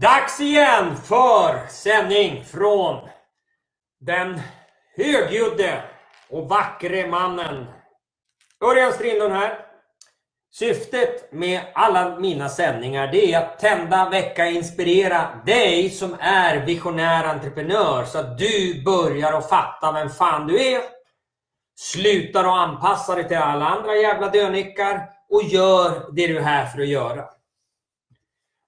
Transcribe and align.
Dags 0.00 0.40
igen 0.40 0.96
för 0.96 1.66
sändning 1.68 2.44
från 2.44 3.08
den 4.00 4.40
högljudde 4.96 5.82
och 6.30 6.48
vackre 6.48 7.06
mannen 7.06 7.66
Örjan 8.64 8.92
Strindlund 8.92 9.34
här. 9.34 9.58
Syftet 10.52 11.32
med 11.32 11.60
alla 11.74 12.18
mina 12.18 12.48
sändningar 12.48 13.06
det 13.12 13.32
är 13.32 13.38
att 13.38 13.58
tända, 13.58 14.10
väcka, 14.10 14.46
inspirera 14.46 15.42
dig 15.46 15.90
som 15.90 16.16
är 16.20 16.66
visionär 16.66 17.24
entreprenör 17.24 18.04
så 18.04 18.18
att 18.18 18.38
du 18.38 18.82
börjar 18.84 19.32
att 19.32 19.48
fatta 19.48 19.92
vem 19.92 20.10
fan 20.10 20.46
du 20.46 20.72
är. 20.72 20.80
Slutar 21.78 22.44
att 22.44 22.68
anpassa 22.68 23.14
dig 23.14 23.28
till 23.28 23.36
alla 23.36 23.66
andra 23.66 23.96
jävla 23.96 24.28
dönickar 24.28 25.08
och 25.30 25.42
gör 25.42 25.90
det 26.12 26.26
du 26.26 26.38
är 26.38 26.42
här 26.42 26.66
för 26.66 26.80
att 26.80 26.88
göra. 26.88 27.39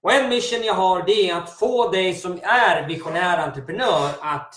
Och 0.03 0.13
en 0.13 0.29
mission 0.29 0.63
jag 0.63 0.73
har 0.73 1.03
det 1.05 1.29
är 1.29 1.35
att 1.35 1.59
få 1.59 1.89
dig 1.89 2.13
som 2.13 2.39
är 2.43 2.87
visionär 2.87 3.37
entreprenör 3.37 4.09
att 4.21 4.55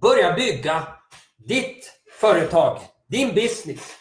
börja 0.00 0.32
bygga 0.32 0.86
ditt 1.36 1.92
företag, 2.20 2.80
din 3.08 3.34
business. 3.34 3.96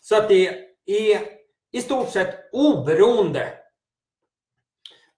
Så 0.00 0.16
att 0.16 0.28
det 0.28 0.48
är 0.86 1.20
i 1.72 1.82
stort 1.82 2.10
sett 2.10 2.48
oberoende 2.52 3.52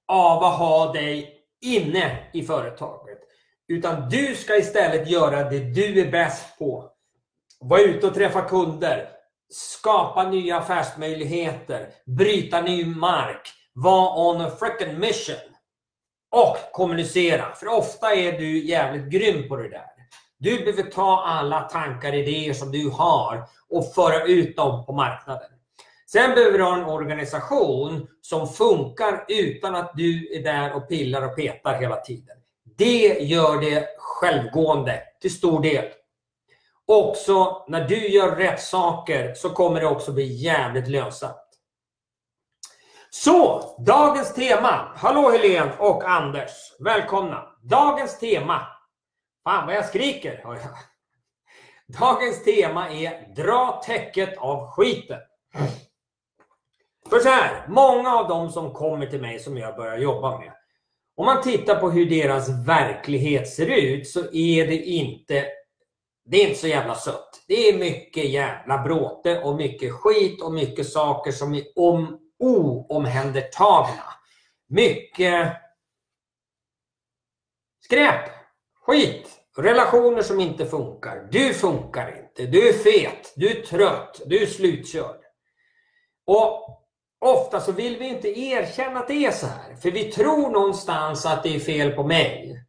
av 0.08 0.44
att 0.44 0.58
ha 0.58 0.92
dig 0.92 1.42
inne 1.60 2.30
i 2.32 2.42
företaget. 2.42 3.18
Utan 3.68 4.08
du 4.08 4.34
ska 4.34 4.56
istället 4.56 5.10
göra 5.10 5.50
det 5.50 5.58
du 5.58 6.00
är 6.00 6.10
bäst 6.10 6.58
på. 6.58 6.90
Vara 7.60 7.80
ute 7.80 8.06
och 8.06 8.14
träffa 8.14 8.42
kunder, 8.42 9.08
skapa 9.50 10.30
nya 10.30 10.56
affärsmöjligheter, 10.58 11.88
bryta 12.04 12.60
ny 12.60 12.86
mark, 12.86 13.52
vara 13.76 14.30
on 14.30 14.40
a 14.40 14.50
freaking 14.58 14.98
mission. 14.98 15.36
Och 16.30 16.56
kommunicera. 16.72 17.52
För 17.54 17.68
ofta 17.68 18.14
är 18.14 18.32
du 18.32 18.66
jävligt 18.66 19.10
grym 19.10 19.48
på 19.48 19.56
det 19.56 19.68
där. 19.68 19.86
Du 20.38 20.58
behöver 20.58 20.82
ta 20.82 21.22
alla 21.26 21.60
tankar, 21.60 22.08
och 22.08 22.18
idéer 22.18 22.52
som 22.52 22.72
du 22.72 22.90
har 22.90 23.48
och 23.70 23.94
föra 23.94 24.24
ut 24.24 24.56
dem 24.56 24.86
på 24.86 24.92
marknaden. 24.92 25.50
Sen 26.06 26.34
behöver 26.34 26.58
du 26.58 26.64
ha 26.64 26.76
en 26.76 26.84
organisation 26.84 28.08
som 28.20 28.48
funkar 28.48 29.24
utan 29.28 29.74
att 29.74 29.92
du 29.94 30.36
är 30.36 30.42
där 30.42 30.72
och 30.72 30.88
pillar 30.88 31.22
och 31.22 31.36
petar 31.36 31.80
hela 31.80 31.96
tiden. 31.96 32.36
Det 32.76 33.18
gör 33.20 33.60
det 33.60 33.86
självgående 33.98 35.02
till 35.20 35.34
stor 35.34 35.62
del. 35.62 35.84
Också 36.86 37.64
när 37.68 37.88
du 37.88 38.08
gör 38.08 38.36
rätt 38.36 38.60
saker 38.60 39.34
så 39.34 39.50
kommer 39.50 39.80
det 39.80 39.86
också 39.86 40.12
bli 40.12 40.24
jävligt 40.24 40.88
lönsamt. 40.88 41.45
Så, 43.22 43.74
dagens 43.78 44.34
tema. 44.34 44.92
Hallå 44.96 45.30
Helene 45.30 45.72
och 45.78 46.10
Anders. 46.10 46.50
Välkomna. 46.78 47.46
Dagens 47.62 48.18
tema. 48.18 48.66
Fan 49.44 49.66
vad 49.66 49.74
jag 49.74 49.84
skriker. 49.84 50.44
Dagens 52.00 52.44
tema 52.44 52.90
är 52.90 53.34
Dra 53.34 53.82
täcket 53.86 54.38
av 54.38 54.70
skiten. 54.70 55.18
För 57.10 57.18
så 57.18 57.28
här, 57.28 57.66
många 57.68 58.16
av 58.16 58.28
de 58.28 58.50
som 58.50 58.72
kommer 58.72 59.06
till 59.06 59.20
mig 59.20 59.38
som 59.38 59.56
jag 59.56 59.76
börjar 59.76 59.98
jobba 59.98 60.38
med. 60.38 60.52
Om 61.16 61.26
man 61.26 61.42
tittar 61.42 61.80
på 61.80 61.90
hur 61.90 62.10
deras 62.10 62.48
verklighet 62.66 63.48
ser 63.48 63.66
ut 63.66 64.08
så 64.08 64.20
är 64.32 64.66
det 64.66 64.76
inte 64.76 65.46
det 66.28 66.36
är 66.36 66.48
inte 66.48 66.60
så 66.60 66.66
jävla 66.66 66.94
sött. 66.94 67.44
Det 67.48 67.68
är 67.68 67.78
mycket 67.78 68.24
jävla 68.30 68.78
bråte 68.78 69.40
och 69.40 69.56
mycket 69.56 69.92
skit 69.92 70.42
och 70.42 70.52
mycket 70.52 70.88
saker 70.88 71.32
som 71.32 71.54
är 71.54 71.64
om, 71.76 72.25
oomhändertagna. 72.38 74.04
Mycket 74.68 75.52
skräp, 77.80 78.30
skit, 78.86 79.40
relationer 79.56 80.22
som 80.22 80.40
inte 80.40 80.66
funkar. 80.66 81.28
Du 81.30 81.54
funkar 81.54 82.22
inte, 82.22 82.46
du 82.46 82.68
är 82.68 82.72
fet, 82.72 83.32
du 83.36 83.50
är 83.50 83.62
trött, 83.62 84.20
du 84.26 84.42
är 84.42 84.46
slutkörd. 84.46 85.20
Och 86.26 86.82
ofta 87.20 87.60
så 87.60 87.72
vill 87.72 87.98
vi 87.98 88.08
inte 88.08 88.38
erkänna 88.38 89.00
att 89.00 89.08
det 89.08 89.26
är 89.26 89.30
så 89.30 89.46
här. 89.46 89.76
För 89.76 89.90
vi 89.90 90.04
tror 90.04 90.50
någonstans 90.50 91.26
att 91.26 91.42
det 91.42 91.54
är 91.54 91.60
fel 91.60 91.92
på 91.92 92.02
mig. 92.02 92.62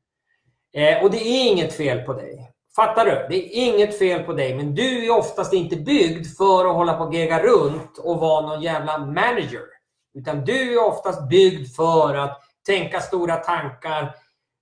Eh, 0.73 1.03
och 1.03 1.11
det 1.11 1.27
är 1.27 1.51
inget 1.51 1.73
fel 1.73 2.01
på 2.01 2.13
dig. 2.13 2.51
Fattar 2.77 3.05
du? 3.05 3.25
Det 3.29 3.35
är 3.35 3.67
inget 3.67 3.99
fel 3.99 4.23
på 4.23 4.33
dig, 4.33 4.55
men 4.55 4.75
du 4.75 5.05
är 5.05 5.17
oftast 5.17 5.53
inte 5.53 5.75
byggd 5.75 6.27
för 6.37 6.65
att 6.65 6.75
hålla 6.75 6.93
på 6.93 7.03
och 7.03 7.13
gegga 7.13 7.43
runt 7.43 7.97
och 7.97 8.19
vara 8.19 8.47
någon 8.47 8.61
jävla 8.61 8.97
manager. 8.97 9.61
Utan 10.13 10.45
du 10.45 10.73
är 10.73 10.87
oftast 10.87 11.29
byggd 11.29 11.75
för 11.75 12.15
att 12.15 12.41
tänka 12.65 12.99
stora 12.99 13.35
tankar, 13.35 14.15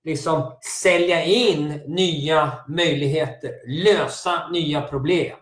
liksom 0.04 0.58
sälja 0.82 1.24
in 1.24 1.82
nya 1.88 2.52
möjligheter, 2.68 3.52
lösa 3.68 4.48
nya 4.52 4.82
problem. 4.82 5.38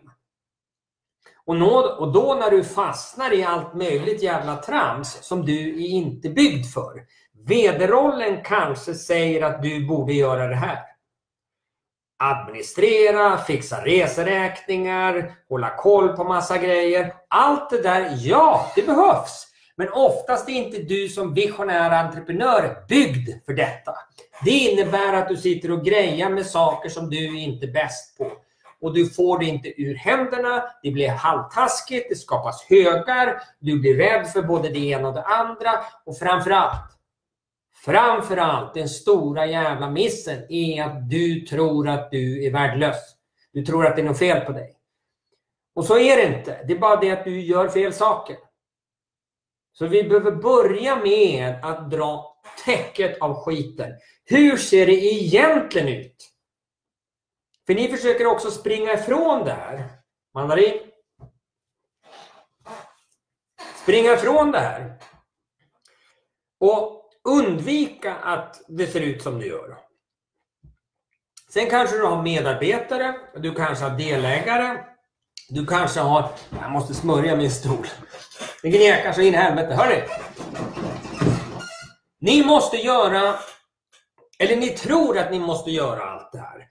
Och, 1.46 2.12
då 2.14 2.38
när 2.40 2.52
du 2.52 2.64
fastnar 2.64 3.34
i 3.34 3.44
allt 3.44 3.74
möjligt 3.74 4.24
jävla 4.24 4.56
trams 4.56 5.18
som 5.22 5.46
du 5.46 5.84
är 5.84 5.88
inte 5.88 6.30
byggd 6.30 6.66
för. 6.66 7.04
Vederrollen 7.48 8.44
kanske 8.44 8.94
säger 8.94 9.42
att 9.42 9.64
du 9.64 9.88
borde 9.88 10.14
göra 10.14 10.48
det 10.48 10.56
här 10.56 10.93
administrera, 12.32 13.38
fixa 13.38 13.86
reseräkningar, 13.86 15.32
hålla 15.50 15.70
koll 15.70 16.10
på 16.10 16.24
massa 16.24 16.58
grejer. 16.58 17.14
Allt 17.28 17.70
det 17.70 17.82
där, 17.82 18.18
ja, 18.20 18.72
det 18.76 18.82
behövs. 18.82 19.48
Men 19.76 19.90
oftast 19.94 20.50
är 20.50 20.54
inte 20.54 20.78
du 20.78 21.10
som 21.10 21.34
visionär 21.34 21.92
entreprenör 21.92 22.86
byggd 22.90 23.30
för 23.46 23.54
detta. 23.54 23.94
Det 24.46 24.52
innebär 24.52 25.14
att 25.14 25.30
du 25.30 25.38
sitter 25.38 25.72
och 25.72 25.86
grejar 25.86 26.30
med 26.30 26.46
saker 26.46 26.90
som 26.90 27.10
du 27.10 27.40
inte 27.40 27.66
är 27.66 27.72
bäst 27.72 28.18
på. 28.18 28.32
Och 28.82 28.94
du 28.94 29.10
får 29.10 29.40
det 29.40 29.46
inte 29.46 29.82
ur 29.82 29.96
händerna, 29.96 30.64
det 30.84 30.92
blir 30.92 31.10
halvtaskigt, 31.10 32.10
det 32.10 32.16
skapas 32.16 32.66
högar, 32.70 33.42
du 33.60 33.80
blir 33.80 33.96
rädd 33.96 34.28
för 34.28 34.42
både 34.42 34.70
det 34.70 34.80
ena 34.80 35.08
och 35.08 35.14
det 35.14 35.24
andra. 35.24 35.72
Och 36.06 36.18
framförallt, 36.18 36.82
Framförallt 37.86 38.74
den 38.74 38.90
stora 38.90 39.46
jävla 39.46 39.90
missen 39.90 40.52
är 40.52 40.84
att 40.84 41.10
du 41.10 41.40
tror 41.42 41.90
att 41.90 42.12
du 42.12 42.46
är 42.46 42.52
värdelös. 42.52 43.16
Du 43.52 43.66
tror 43.66 43.86
att 43.86 43.96
det 43.96 44.02
är 44.02 44.06
något 44.06 44.20
fel 44.20 44.46
på 44.46 44.52
dig. 44.52 44.78
Och 45.76 45.86
så 45.86 45.98
är 45.98 46.18
det 46.18 46.38
inte. 46.38 46.64
Det 46.68 46.74
är 46.74 46.80
bara 46.80 46.96
det 46.96 47.12
att 47.12 47.24
du 47.24 47.42
gör 47.42 47.70
fel 47.70 47.94
saker. 47.94 48.38
Så 49.74 49.88
vi 49.88 50.04
behöver 50.04 50.32
börja 50.32 50.96
med 50.96 51.66
att 51.66 51.92
dra 51.92 52.38
täcket 52.66 53.22
av 53.22 53.44
skiten. 53.44 53.92
Hur 54.26 54.58
ser 54.58 54.86
det 54.86 55.04
egentligen 55.06 55.88
ut? 55.88 56.30
För 57.66 57.76
ni 57.76 57.88
försöker 57.88 58.26
också 58.26 58.52
springa 58.52 58.94
ifrån 58.94 59.46
det 59.46 59.54
här. 59.54 59.90
Mandarin. 60.34 60.80
Springa 63.76 64.14
ifrån 64.14 64.52
det 64.52 64.60
här. 64.60 64.94
Och 66.60 67.03
undvika 67.30 68.16
att 68.16 68.62
det 68.68 68.88
ser 68.88 69.02
ut 69.02 69.24
som 69.24 69.40
det 69.40 69.46
gör. 69.46 69.78
Sen 71.54 71.70
kanske 71.70 71.98
du 71.98 72.04
har 72.04 72.24
medarbetare, 72.24 73.16
du 73.36 73.54
kanske 73.54 73.86
har 73.86 73.98
delägare, 73.98 74.78
du 75.50 75.66
kanske 75.66 76.00
har... 76.00 76.30
Jag 76.62 76.72
måste 76.72 76.94
smörja 76.94 77.36
min 77.36 77.52
stol. 77.52 77.88
Det 78.62 78.70
gnekar 78.70 79.14
så 79.14 79.22
in 79.22 79.34
i 79.34 79.38
helvete. 79.38 79.74
Hörni! 79.74 80.04
Ni 82.20 82.46
måste 82.46 82.78
göra, 82.78 83.36
eller 84.40 84.56
ni 84.56 84.70
tror 84.70 85.18
att 85.18 85.32
ni 85.32 85.40
måste 85.40 85.72
göra 85.72 86.04
allt 86.04 86.32
det 86.32 86.40
här. 86.40 86.68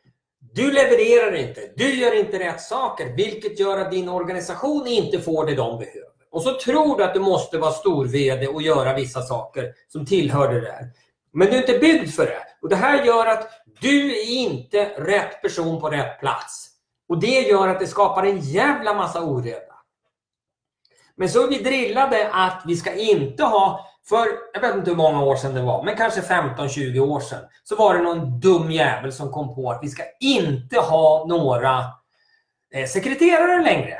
Du 0.55 0.73
levererar 0.73 1.35
inte, 1.35 1.73
du 1.77 1.95
gör 1.95 2.19
inte 2.19 2.39
rätt 2.39 2.61
saker, 2.61 3.17
vilket 3.17 3.61
gör 3.61 3.79
att 3.79 3.91
din 3.91 4.09
organisation 4.09 4.87
inte 4.87 5.21
får 5.21 5.47
det 5.47 5.55
de 5.55 5.79
behöver. 5.79 6.12
Och 6.33 6.43
så 6.43 6.59
tror 6.59 6.97
du 6.99 7.05
att 7.05 7.15
du 7.15 7.21
måste 7.21 7.59
vara 7.59 7.73
stor-VD 7.73 8.49
och 8.49 8.63
göra 8.63 8.95
vissa 8.95 9.23
saker 9.23 9.73
som 9.89 10.07
tillhör 10.07 10.55
det 10.55 10.61
där. 10.61 10.91
Men 11.33 11.49
du 11.49 11.55
är 11.55 11.61
inte 11.61 11.79
byggd 11.79 12.11
för 12.11 12.27
det. 12.27 12.43
Och 12.63 12.69
Det 12.69 12.77
här 12.77 13.05
gör 13.05 13.27
att 13.27 13.51
du 13.81 14.21
är 14.21 14.31
inte 14.31 14.85
rätt 14.85 15.43
person 15.43 15.81
på 15.81 15.89
rätt 15.91 16.21
plats. 16.21 16.69
Och 17.09 17.21
Det 17.21 17.41
gör 17.41 17.69
att 17.69 17.81
det 17.81 17.87
skapar 17.87 18.23
en 18.23 18.39
jävla 18.39 18.95
massa 18.95 19.23
oreda. 19.23 19.73
Men 21.17 21.29
så 21.29 21.45
är 21.45 21.49
vi 21.49 21.63
drillade 21.63 22.31
att 22.33 22.63
vi 22.67 22.77
ska 22.77 22.95
inte 22.95 23.45
ha, 23.45 23.87
för 24.09 24.27
jag 24.53 24.61
vet 24.61 24.75
inte 24.75 24.91
hur 24.91 24.97
många 24.97 25.23
år 25.23 25.37
sedan 25.37 25.55
det 25.55 25.63
var, 25.63 25.85
men 25.85 25.97
kanske 25.97 26.21
15-20 26.21 26.99
år 27.01 27.21
sedan, 27.21 27.41
så 27.65 27.77
var 27.77 27.95
det 27.95 28.03
någon 28.03 28.41
dum 28.41 28.71
jävel 28.71 29.13
som 29.13 29.31
kom 29.31 29.55
på 29.55 29.71
att 29.71 29.79
vi 29.83 29.89
ska 29.89 30.03
inte 30.21 30.81
ha 30.81 31.27
några 31.29 31.85
eh, 32.75 32.87
sekreterare 32.87 33.63
längre. 33.65 33.99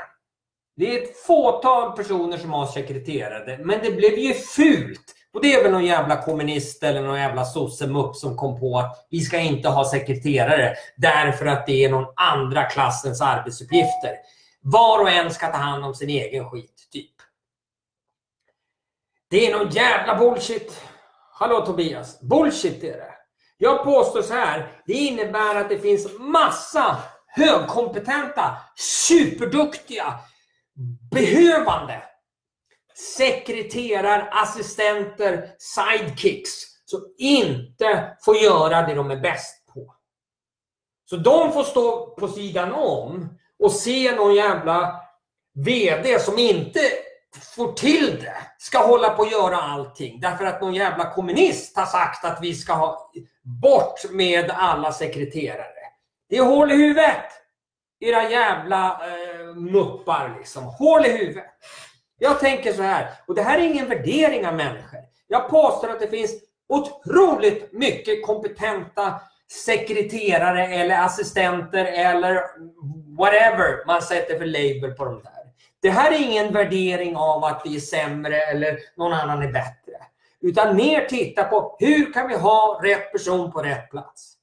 Det 0.75 0.97
är 0.97 1.03
ett 1.03 1.17
fåtal 1.17 1.91
personer 1.91 2.37
som 2.37 2.51
har 2.51 2.65
sekreterare, 2.65 3.57
men 3.57 3.79
det 3.83 3.91
blev 3.91 4.17
ju 4.17 4.33
fult. 4.33 5.15
Och 5.33 5.41
det 5.41 5.53
är 5.53 5.63
väl 5.63 5.71
någon 5.71 5.85
jävla 5.85 6.21
kommunist 6.21 6.83
eller 6.83 7.01
någon 7.01 7.19
jävla 7.19 7.45
sossemupp 7.45 8.15
som 8.15 8.37
kom 8.37 8.59
på 8.59 8.79
att 8.79 9.07
vi 9.09 9.19
ska 9.19 9.39
inte 9.39 9.69
ha 9.69 9.89
sekreterare 9.89 10.75
därför 10.95 11.45
att 11.45 11.65
det 11.65 11.85
är 11.85 11.89
någon 11.89 12.13
andra 12.15 12.63
klassens 12.63 13.21
arbetsuppgifter. 13.21 14.15
Var 14.61 14.99
och 14.99 15.09
en 15.09 15.31
ska 15.31 15.47
ta 15.47 15.57
hand 15.57 15.85
om 15.85 15.95
sin 15.95 16.09
egen 16.09 16.49
skit, 16.49 16.87
typ. 16.91 17.11
Det 19.29 19.47
är 19.47 19.57
någon 19.57 19.69
jävla 19.69 20.15
bullshit. 20.15 20.81
Hallå 21.31 21.65
Tobias, 21.65 22.21
bullshit 22.21 22.83
är 22.83 22.97
det. 22.97 23.13
Jag 23.57 23.83
påstår 23.83 24.21
så 24.21 24.33
här, 24.33 24.71
det 24.85 24.93
innebär 24.93 25.55
att 25.55 25.69
det 25.69 25.79
finns 25.79 26.07
massa 26.19 26.97
högkompetenta, 27.27 28.57
superduktiga, 28.75 30.19
behövande 31.13 32.03
sekreterareassistenter, 33.17 35.49
sidekicks 35.57 36.51
som 36.85 37.01
inte 37.17 38.17
får 38.25 38.37
göra 38.37 38.81
det 38.81 38.93
de 38.93 39.11
är 39.11 39.19
bäst 39.19 39.65
på. 39.73 39.95
Så 41.09 41.15
de 41.15 41.53
får 41.53 41.63
stå 41.63 42.15
på 42.15 42.27
sidan 42.27 42.73
om 42.73 43.39
och 43.59 43.71
se 43.71 44.15
någon 44.15 44.35
jävla 44.35 45.01
VD 45.65 46.19
som 46.19 46.39
inte 46.39 46.79
får 47.55 47.73
till 47.73 48.17
det 48.21 48.37
ska 48.57 48.87
hålla 48.87 49.09
på 49.09 49.21
att 49.21 49.31
göra 49.31 49.57
allting 49.57 50.19
därför 50.19 50.45
att 50.45 50.61
någon 50.61 50.73
jävla 50.73 51.13
kommunist 51.13 51.77
har 51.77 51.85
sagt 51.85 52.25
att 52.25 52.39
vi 52.41 52.53
ska 52.53 52.73
ha 52.73 53.11
bort 53.61 54.11
med 54.11 54.51
alla 54.51 54.91
sekreterare. 54.91 55.65
Det 56.29 56.37
är 56.37 56.43
hål 56.43 56.71
i 56.71 56.75
huvudet! 56.75 57.25
Era 57.99 58.29
jävla 58.29 59.07
eh, 59.07 59.32
muppar 59.55 60.35
liksom. 60.37 60.63
Hål 60.63 61.05
i 61.05 61.17
huvudet! 61.17 61.45
Jag 62.19 62.39
tänker 62.39 62.73
så 62.73 62.81
här, 62.81 63.07
och 63.27 63.35
det 63.35 63.41
här 63.41 63.59
är 63.59 63.63
ingen 63.63 63.89
värdering 63.89 64.47
av 64.47 64.53
människor. 64.53 64.99
Jag 65.27 65.49
påstår 65.49 65.89
att 65.89 65.99
det 65.99 66.07
finns 66.07 66.31
otroligt 66.69 67.73
mycket 67.73 68.25
kompetenta 68.25 69.21
sekreterare 69.65 70.67
eller 70.67 71.03
assistenter 71.03 71.85
eller 71.85 72.43
whatever 73.17 73.85
man 73.87 74.01
sätter 74.01 74.39
för 74.39 74.45
label 74.45 74.91
på 74.91 75.05
de 75.05 75.23
där. 75.23 75.43
Det 75.81 75.89
här 75.89 76.11
är 76.11 76.19
ingen 76.19 76.53
värdering 76.53 77.15
av 77.15 77.43
att 77.43 77.61
vi 77.65 77.75
är 77.75 77.79
sämre 77.79 78.41
eller 78.41 78.79
någon 78.95 79.13
annan 79.13 79.41
är 79.41 79.51
bättre. 79.51 79.93
Utan 80.41 80.75
mer 80.75 81.05
titta 81.05 81.43
på 81.43 81.75
hur 81.79 82.13
kan 82.13 82.27
vi 82.27 82.35
ha 82.35 82.79
rätt 82.83 83.11
person 83.11 83.51
på 83.51 83.61
rätt 83.61 83.89
plats. 83.89 84.33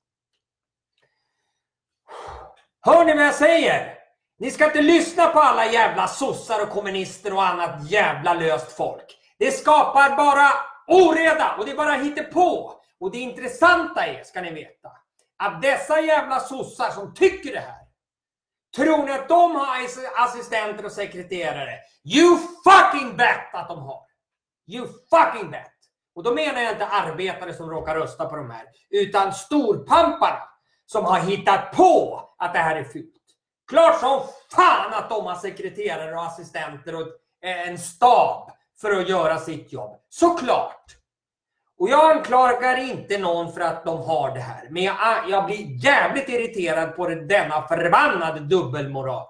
Hör 2.81 3.05
ni 3.05 3.15
vad 3.15 3.25
jag 3.25 3.35
säger? 3.35 4.00
Ni 4.41 4.51
ska 4.51 4.65
inte 4.65 4.83
lyssna 4.83 5.27
på 5.27 5.41
alla 5.41 5.73
jävla 5.73 6.09
sossar 6.09 6.63
och 6.63 6.71
kommunister 6.71 7.33
och 7.33 7.47
annat 7.47 7.91
jävla 7.91 8.35
löst 8.35 8.73
folk. 8.73 9.19
Det 9.39 9.51
skapar 9.51 10.17
bara 10.17 10.51
oreda 10.87 11.55
och 11.59 11.65
det 11.65 11.71
är 11.71 11.77
bara 11.77 12.23
på. 12.33 12.75
Och 13.01 13.11
det 13.11 13.19
intressanta 13.19 14.07
är, 14.07 14.25
ska 14.25 14.41
ni 14.41 14.53
veta, 14.53 14.89
att 15.39 15.63
dessa 15.63 16.01
jävla 16.01 16.41
sossar 16.41 16.91
som 16.91 17.15
tycker 17.15 17.53
det 17.53 17.61
här, 17.61 17.81
tror 18.77 19.05
ni 19.05 19.13
att 19.13 19.29
de 19.29 19.55
har 19.55 19.67
assistenter 20.17 20.85
och 20.85 20.93
sekreterare? 20.93 21.79
You 22.05 22.39
fucking 22.65 23.17
bet 23.17 23.55
att 23.55 23.69
de 23.69 23.79
har! 23.79 24.03
You 24.69 24.87
fucking 25.11 25.51
bet! 25.51 25.73
Och 26.15 26.23
då 26.23 26.35
menar 26.35 26.61
jag 26.61 26.73
inte 26.73 26.87
arbetare 26.87 27.55
som 27.55 27.71
råkar 27.71 27.95
rösta 27.95 28.25
på 28.25 28.37
de 28.37 28.51
här, 28.51 28.65
utan 28.91 29.33
storpamparna 29.33 30.43
som 30.87 31.05
har 31.05 31.21
hittat 31.21 31.73
på 31.73 32.23
att 32.39 32.53
det 32.53 32.59
här 32.59 32.77
är 32.77 32.85
fult. 32.85 33.20
Klart 33.71 34.01
som 34.01 34.21
fan 34.53 34.93
att 34.95 35.11
de 35.11 35.27
har 35.27 35.35
sekreterare 35.35 36.17
och 36.17 36.23
assistenter 36.23 36.95
och 36.95 37.07
eh, 37.43 37.69
en 37.69 37.79
stab 37.79 38.51
för 38.81 39.01
att 39.01 39.09
göra 39.09 39.39
sitt 39.39 39.73
jobb. 39.73 40.01
Såklart! 40.09 40.85
Och 41.79 41.89
jag 41.89 42.17
anklagar 42.17 42.77
inte 42.77 43.19
någon 43.19 43.53
för 43.53 43.61
att 43.61 43.85
de 43.85 44.03
har 44.03 44.35
det 44.35 44.41
här. 44.41 44.69
Men 44.71 44.83
jag, 44.83 44.97
ah, 45.01 45.29
jag 45.29 45.47
blir 45.47 45.85
jävligt 45.85 46.29
irriterad 46.29 46.97
på 46.97 47.09
denna 47.09 47.69
förbannade 47.69 48.41
dubbelmoral. 48.41 49.27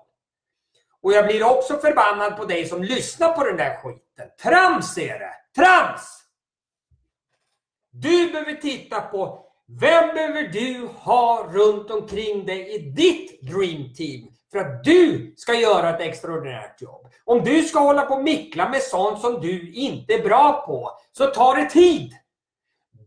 Och 1.03 1.13
jag 1.13 1.27
blir 1.27 1.43
också 1.43 1.79
förbannad 1.79 2.37
på 2.37 2.45
dig 2.45 2.67
som 2.67 2.83
lyssnar 2.83 3.33
på 3.33 3.45
den 3.45 3.57
där 3.57 3.77
skiten. 3.77 4.29
Trams 4.43 4.99
är 4.99 5.19
det! 5.19 5.33
Trams! 5.57 6.23
Du 7.91 8.33
behöver 8.33 8.55
titta 8.55 9.01
på 9.01 9.50
vem 9.79 10.15
behöver 10.15 10.43
du 10.43 10.89
ha 10.99 11.49
runt 11.53 11.91
omkring 11.91 12.47
dig 12.47 12.75
i 12.75 12.79
ditt 12.79 13.43
dream 13.43 13.93
team 13.95 14.29
för 14.53 14.59
att 14.59 14.85
du 14.85 15.35
ska 15.37 15.55
göra 15.55 15.91
ett 15.91 16.01
extraordinärt 16.01 16.83
jobb? 16.83 17.13
Om 17.25 17.45
du 17.45 17.63
ska 17.63 17.79
hålla 17.79 18.03
på 18.03 18.15
och 18.15 18.25
mickla 18.25 18.69
med 18.69 18.83
sånt 18.83 19.21
som 19.21 19.41
du 19.41 19.73
inte 19.73 20.15
är 20.15 20.23
bra 20.23 20.65
på, 20.67 20.91
så 21.13 21.27
tar 21.27 21.57
det 21.57 21.71
tid. 21.71 22.13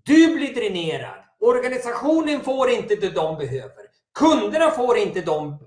Du 0.04 0.36
blir 0.36 0.54
dränerad. 0.54 1.24
Organisationen 1.40 2.40
får 2.42 2.70
inte 2.70 2.96
det 2.96 3.10
de 3.10 3.38
behöver. 3.38 3.84
Kunderna 4.20 4.72
får 4.72 4.98
inte 4.98 5.22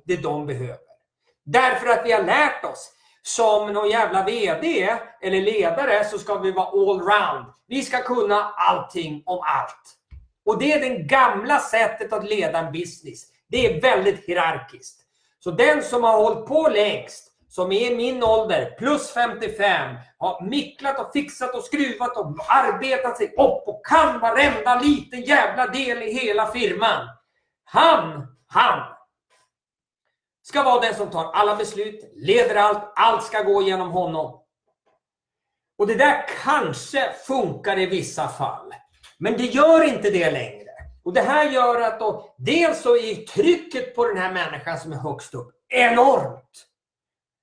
det 0.05 0.17
de 0.17 0.47
behöver. 0.47 0.87
Därför 1.45 1.87
att 1.87 2.07
vi 2.07 2.13
har 2.13 2.23
lärt 2.23 2.65
oss 2.65 2.93
som 3.23 3.73
någon 3.73 3.91
jävla 3.91 4.25
VD 4.25 4.97
eller 5.23 5.41
ledare 5.41 6.05
så 6.05 6.19
ska 6.19 6.39
vi 6.39 6.53
vara 6.53 6.67
allround. 6.67 7.47
Vi 7.67 7.83
ska 7.83 8.03
kunna 8.03 8.53
allting 8.57 9.23
om 9.27 9.41
allt. 9.43 9.96
Och 10.47 10.59
det 10.59 10.73
är 10.73 10.81
det 10.81 10.97
gamla 10.97 11.59
sättet 11.59 12.13
att 12.13 12.25
leda 12.25 12.59
en 12.59 12.73
business. 12.73 13.23
Det 13.49 13.67
är 13.67 13.81
väldigt 13.81 14.25
hierarkiskt. 14.25 15.01
Så 15.39 15.51
den 15.51 15.83
som 15.83 16.05
har 16.05 16.17
hållit 16.17 16.47
på 16.47 16.69
längst, 16.69 17.33
som 17.49 17.73
är 17.73 17.93
i 17.93 17.97
min 17.97 18.23
ålder, 18.23 18.75
plus 18.79 19.13
55, 19.15 19.97
har 20.19 20.45
micklat 20.45 21.01
och 21.01 21.13
fixat 21.13 21.55
och 21.55 21.65
skruvat 21.65 22.17
och 22.17 22.37
arbetat 22.49 23.17
sig 23.17 23.27
upp 23.27 23.69
och 23.69 23.87
kan 23.87 24.21
varenda 24.21 24.81
liten 24.81 25.23
jävla 25.23 25.67
del 25.67 26.03
i 26.03 26.13
hela 26.13 26.47
firman. 26.53 27.09
Han, 27.65 28.27
han 28.47 28.97
ska 30.43 30.63
vara 30.63 30.81
den 30.81 30.95
som 30.95 31.11
tar 31.11 31.33
alla 31.33 31.57
beslut, 31.57 32.13
leder 32.15 32.55
allt, 32.55 32.93
allt 32.97 33.25
ska 33.25 33.43
gå 33.43 33.63
genom 33.63 33.91
honom. 33.91 34.43
Och 35.79 35.87
det 35.87 35.95
där 35.95 36.27
kanske 36.45 37.13
funkar 37.27 37.79
i 37.79 37.87
vissa 37.87 38.29
fall. 38.29 38.73
Men 39.19 39.37
det 39.37 39.45
gör 39.45 39.85
inte 39.85 40.11
det 40.11 40.31
längre. 40.31 40.67
Och 41.05 41.13
Det 41.13 41.21
här 41.21 41.51
gör 41.51 41.81
att 41.81 42.01
då, 42.01 42.35
dels 42.39 42.83
så 42.83 42.97
är 42.97 43.15
trycket 43.15 43.97
på 43.97 44.05
den 44.05 44.17
här 44.17 44.33
människan 44.33 44.79
som 44.79 44.93
är 44.93 44.97
högst 44.97 45.35
upp 45.35 45.51
enormt. 45.69 46.67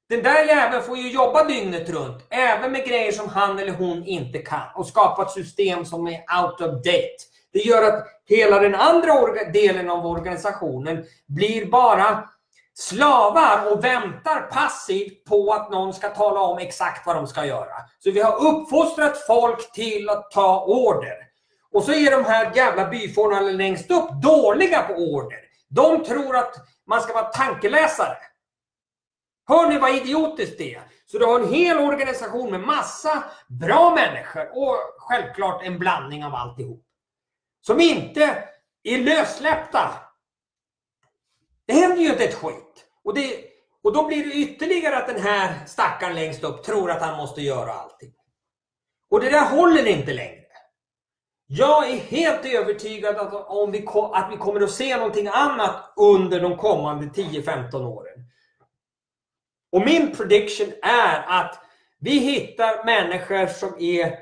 Den 0.09 0.23
där 0.23 0.45
jäveln 0.45 0.83
får 0.83 0.97
ju 0.97 1.11
jobba 1.11 1.43
dygnet 1.43 1.89
runt, 1.89 2.25
även 2.29 2.71
med 2.71 2.85
grejer 2.85 3.11
som 3.11 3.29
han 3.29 3.59
eller 3.59 3.73
hon 3.73 4.05
inte 4.05 4.37
kan 4.39 4.67
och 4.75 4.87
skapa 4.87 5.21
ett 5.21 5.31
system 5.31 5.85
som 5.85 6.07
är 6.07 6.13
out 6.43 6.61
of 6.61 6.83
date. 6.83 7.17
Det 7.53 7.59
gör 7.59 7.83
att 7.83 8.05
hela 8.25 8.59
den 8.59 8.75
andra 8.75 9.13
delen 9.53 9.89
av 9.89 10.05
organisationen 10.05 11.05
blir 11.27 11.65
bara 11.65 12.29
slavar 12.73 13.71
och 13.71 13.83
väntar 13.83 14.41
passivt 14.41 15.25
på 15.25 15.53
att 15.53 15.71
någon 15.71 15.93
ska 15.93 16.09
tala 16.09 16.41
om 16.41 16.57
exakt 16.57 17.05
vad 17.05 17.15
de 17.15 17.27
ska 17.27 17.45
göra. 17.45 17.75
Så 17.99 18.11
vi 18.11 18.21
har 18.21 18.45
uppfostrat 18.45 19.17
folk 19.27 19.71
till 19.71 20.09
att 20.09 20.31
ta 20.31 20.65
order. 20.65 21.32
Och 21.73 21.83
så 21.83 21.93
är 21.93 22.11
de 22.11 22.25
här 22.25 22.55
jävla 22.55 22.89
byfårarna 22.89 23.41
längst 23.41 23.91
upp 23.91 24.09
dåliga 24.21 24.81
på 24.81 24.93
order. 24.93 25.39
De 25.69 26.03
tror 26.03 26.35
att 26.35 26.55
man 26.87 27.01
ska 27.01 27.13
vara 27.13 27.25
tankeläsare. 27.25 28.17
Hör 29.47 29.69
ni 29.69 29.77
vad 29.77 29.95
idiotiskt 29.95 30.57
det 30.57 30.75
är? 30.75 30.81
Så 31.05 31.17
du 31.17 31.25
har 31.25 31.39
en 31.39 31.53
hel 31.53 31.77
organisation 31.77 32.51
med 32.51 32.59
massa 32.59 33.23
bra 33.47 33.95
människor 33.95 34.57
och 34.57 34.77
självklart 34.97 35.63
en 35.63 35.79
blandning 35.79 36.25
av 36.25 36.35
alltihop. 36.35 36.85
Som 37.61 37.81
inte 37.81 38.43
är 38.83 38.97
lössläppta. 38.97 39.91
Det 41.67 41.73
händer 41.73 41.97
ju 41.97 42.09
inte 42.09 42.23
ett 42.23 42.35
skit. 42.35 42.85
Och, 43.03 43.13
det, 43.13 43.39
och 43.83 43.93
då 43.93 44.07
blir 44.07 44.25
det 44.25 44.33
ytterligare 44.33 44.97
att 44.97 45.07
den 45.07 45.21
här 45.21 45.65
stackaren 45.65 46.15
längst 46.15 46.43
upp 46.43 46.63
tror 46.63 46.91
att 46.91 47.01
han 47.01 47.17
måste 47.17 47.41
göra 47.41 47.73
allting. 47.73 48.13
Och 49.09 49.19
det 49.19 49.29
där 49.29 49.49
håller 49.49 49.87
inte 49.87 50.13
längre. 50.13 50.42
Jag 51.47 51.89
är 51.89 51.97
helt 51.97 52.45
övertygad 52.45 53.15
att, 53.15 53.33
om 53.47 53.71
vi, 53.71 53.85
att 54.13 54.31
vi 54.31 54.37
kommer 54.37 54.61
att 54.61 54.71
se 54.71 54.97
någonting 54.97 55.27
annat 55.27 55.93
under 55.95 56.39
de 56.39 56.57
kommande 56.57 57.05
10-15 57.05 57.85
åren. 57.85 58.25
Och 59.71 59.81
min 59.85 60.15
prediction 60.15 60.67
är 60.81 61.25
att 61.27 61.59
vi 61.99 62.19
hittar 62.19 62.85
människor 62.85 63.47
som 63.47 63.75
är 63.79 64.13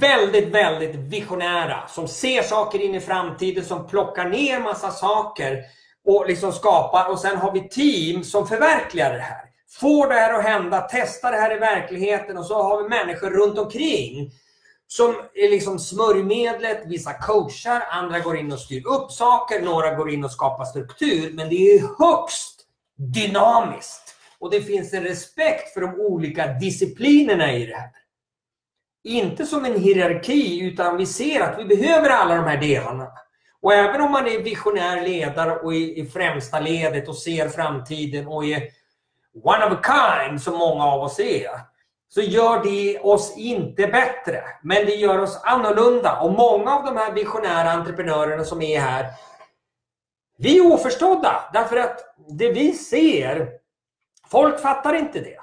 väldigt, 0.00 0.48
väldigt 0.48 0.96
visionära. 0.96 1.86
Som 1.88 2.08
ser 2.08 2.42
saker 2.42 2.78
in 2.80 2.94
i 2.94 3.00
framtiden, 3.00 3.64
som 3.64 3.86
plockar 3.86 4.28
ner 4.28 4.60
massa 4.60 4.90
saker 4.90 5.64
och 6.04 6.26
liksom 6.26 6.52
skapar. 6.52 7.10
Och 7.10 7.18
sen 7.18 7.36
har 7.36 7.52
vi 7.52 7.68
team 7.68 8.24
som 8.24 8.46
förverkligar 8.46 9.12
det 9.12 9.20
här. 9.20 9.42
Får 9.80 10.08
det 10.08 10.14
här 10.14 10.38
att 10.38 10.44
hända, 10.44 10.88
testar 10.90 11.32
det 11.32 11.38
här 11.38 11.56
i 11.56 11.58
verkligheten 11.58 12.38
och 12.38 12.46
så 12.46 12.62
har 12.62 12.82
vi 12.82 12.88
människor 12.88 13.30
runt 13.30 13.58
omkring 13.58 14.30
som 14.96 15.14
är 15.34 15.50
liksom 15.50 15.78
smörjmedlet. 15.78 16.82
Vissa 16.86 17.12
coachar, 17.12 17.82
andra 17.90 18.20
går 18.20 18.36
in 18.36 18.52
och 18.52 18.58
styr 18.58 18.86
upp 18.86 19.10
saker, 19.10 19.62
några 19.62 19.94
går 19.94 20.10
in 20.10 20.24
och 20.24 20.30
skapar 20.30 20.64
struktur. 20.64 21.32
Men 21.32 21.48
det 21.48 21.54
är 21.54 21.80
högst 21.98 22.60
dynamiskt. 22.96 24.14
Och 24.38 24.50
det 24.50 24.62
finns 24.62 24.92
en 24.92 25.02
respekt 25.02 25.74
för 25.74 25.80
de 25.80 26.00
olika 26.00 26.46
disciplinerna 26.46 27.52
i 27.52 27.66
det 27.66 27.74
här. 27.74 27.90
Inte 29.04 29.46
som 29.46 29.64
en 29.64 29.80
hierarki, 29.80 30.60
utan 30.60 30.96
vi 30.96 31.06
ser 31.06 31.40
att 31.40 31.58
vi 31.58 31.64
behöver 31.64 32.10
alla 32.10 32.36
de 32.36 32.44
här 32.44 32.60
delarna. 32.60 33.08
Och 33.60 33.72
även 33.72 34.00
om 34.00 34.12
man 34.12 34.26
är 34.26 34.42
visionär 34.42 35.02
ledare 35.02 35.56
och 35.56 35.74
är 35.74 35.98
i 35.98 36.06
främsta 36.06 36.60
ledet 36.60 37.08
och 37.08 37.16
ser 37.16 37.48
framtiden 37.48 38.26
och 38.26 38.44
är 38.44 38.62
one 39.42 39.66
of 39.66 39.72
a 39.72 39.80
kind, 39.84 40.42
som 40.42 40.58
många 40.58 40.84
av 40.84 41.02
oss 41.02 41.20
är, 41.20 41.71
så 42.14 42.20
gör 42.20 42.64
det 42.64 42.98
oss 42.98 43.36
inte 43.36 43.86
bättre. 43.86 44.44
Men 44.62 44.86
det 44.86 44.94
gör 44.94 45.18
oss 45.18 45.40
annorlunda. 45.42 46.20
Och 46.20 46.32
många 46.32 46.76
av 46.76 46.84
de 46.84 46.96
här 46.96 47.12
visionära 47.12 47.70
entreprenörerna 47.70 48.44
som 48.44 48.62
är 48.62 48.80
här, 48.80 49.06
vi 50.38 50.58
är 50.58 50.72
oförstådda. 50.72 51.50
Därför 51.52 51.76
att 51.76 52.16
det 52.38 52.52
vi 52.52 52.72
ser, 52.72 53.48
folk 54.30 54.60
fattar 54.60 54.94
inte 54.94 55.20
det. 55.20 55.38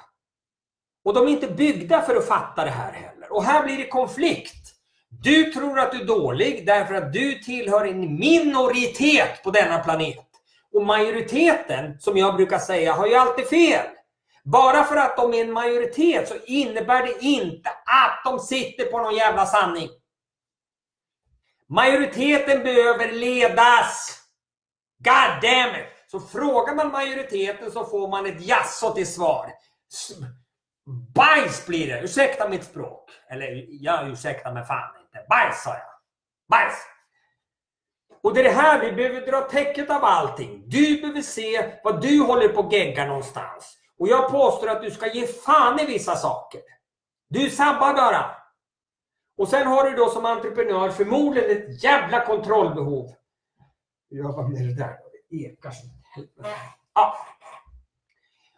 Och 1.05 1.13
de 1.13 1.27
är 1.27 1.31
inte 1.31 1.47
byggda 1.47 2.01
för 2.01 2.15
att 2.15 2.27
fatta 2.27 2.65
det 2.65 2.71
här 2.71 2.91
heller. 2.91 3.33
Och 3.33 3.43
här 3.43 3.63
blir 3.63 3.77
det 3.77 3.87
konflikt. 3.87 4.73
Du 5.09 5.43
tror 5.43 5.79
att 5.79 5.91
du 5.91 6.01
är 6.01 6.05
dålig 6.05 6.65
därför 6.65 6.93
att 6.93 7.13
du 7.13 7.39
tillhör 7.39 7.85
en 7.85 8.19
minoritet 8.19 9.43
på 9.43 9.51
denna 9.51 9.79
planet. 9.79 10.25
Och 10.73 10.85
majoriteten, 10.85 11.99
som 11.99 12.17
jag 12.17 12.35
brukar 12.35 12.59
säga, 12.59 12.93
har 12.93 13.07
ju 13.07 13.15
alltid 13.15 13.47
fel. 13.47 13.85
Bara 14.51 14.83
för 14.83 14.95
att 14.95 15.17
de 15.17 15.33
är 15.33 15.41
en 15.41 15.51
majoritet 15.51 16.27
så 16.27 16.35
innebär 16.45 17.03
det 17.05 17.19
inte 17.19 17.69
att 17.69 18.21
de 18.25 18.39
sitter 18.39 18.85
på 18.85 18.99
någon 19.01 19.15
jävla 19.15 19.45
sanning. 19.45 19.89
Majoriteten 21.67 22.63
behöver 22.63 23.11
ledas. 23.11 24.21
God 24.97 25.41
damn 25.41 25.75
it! 25.75 25.87
Så 26.11 26.19
frågar 26.19 26.75
man 26.75 26.91
majoriteten 26.91 27.71
så 27.71 27.85
får 27.85 28.07
man 28.07 28.25
ett 28.25 28.41
jaså 28.41 28.93
till 28.93 29.13
svar. 29.13 29.51
Bajs 31.15 31.65
blir 31.65 31.87
det! 31.87 32.01
Ursäkta 32.01 32.49
mitt 32.49 32.63
språk. 32.63 33.11
Eller 33.29 33.65
jag 33.69 34.09
ursäktar 34.09 34.53
mig 34.53 34.65
fan 34.65 34.95
inte. 35.01 35.25
Bajs 35.29 35.63
sa 35.63 35.69
jag. 35.69 35.93
Bajs! 36.49 36.75
Och 38.23 38.33
det 38.33 38.39
är 38.39 38.43
det 38.43 38.49
här 38.49 38.79
vi 38.79 38.91
behöver 38.91 39.31
dra 39.31 39.41
täcket 39.41 39.89
av 39.89 40.03
allting. 40.03 40.63
Du 40.65 41.01
behöver 41.01 41.21
se 41.21 41.79
vad 41.83 42.01
du 42.01 42.21
håller 42.21 42.47
på 42.47 42.59
att 42.59 42.73
gegga 42.73 43.05
någonstans. 43.05 43.78
Och 43.99 44.07
jag 44.07 44.31
påstår 44.31 44.67
att 44.69 44.81
du 44.81 44.91
ska 44.91 45.13
ge 45.13 45.27
fan 45.27 45.79
i 45.79 45.85
vissa 45.85 46.15
saker. 46.15 46.61
Du 47.29 47.49
sabbar 47.49 47.93
bara. 47.93 48.25
Och 49.37 49.47
sen 49.47 49.67
har 49.67 49.89
du 49.89 49.95
då 49.95 50.09
som 50.09 50.25
entreprenör 50.25 50.89
förmodligen 50.89 51.51
ett 51.51 51.83
jävla 51.83 52.25
kontrollbehov. 52.25 53.15
Jag 54.09 54.33
var 54.33 54.47
med 54.47 54.67
det 54.67 54.75
där. 54.75 54.97
Det 55.29 55.35
ekar 55.35 55.71
som. 55.71 55.89
Ja. 56.93 57.17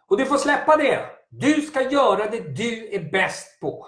Och 0.06 0.16
du 0.16 0.26
får 0.26 0.36
släppa 0.36 0.76
det. 0.76 1.06
Du 1.28 1.62
ska 1.62 1.90
göra 1.90 2.30
det 2.30 2.40
du 2.40 2.94
är 2.94 3.10
bäst 3.10 3.60
på. 3.60 3.86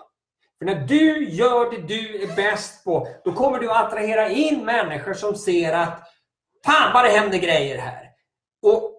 För 0.58 0.64
när 0.64 0.86
du 0.86 1.28
gör 1.28 1.70
det 1.70 1.82
du 1.86 2.22
är 2.22 2.36
bäst 2.36 2.84
på, 2.84 3.08
då 3.24 3.32
kommer 3.32 3.58
du 3.58 3.70
att 3.70 3.86
attrahera 3.86 4.28
in 4.28 4.64
människor 4.64 5.14
som 5.14 5.34
ser 5.34 5.72
att 5.72 6.14
Fan 6.64 6.92
vad 6.92 7.04
det 7.04 7.10
händer 7.10 7.38
grejer 7.38 7.78
här. 7.78 8.10
Och, 8.62 8.93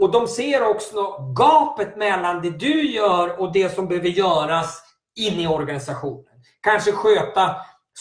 och 0.00 0.10
de 0.10 0.28
ser 0.28 0.68
också 0.68 1.16
gapet 1.36 1.96
mellan 1.96 2.42
det 2.42 2.50
du 2.50 2.90
gör 2.90 3.40
och 3.40 3.52
det 3.52 3.74
som 3.74 3.88
behöver 3.88 4.08
göras 4.08 4.82
inne 5.16 5.42
i 5.42 5.46
organisationen. 5.46 6.24
Kanske 6.60 6.92
sköta 6.92 7.56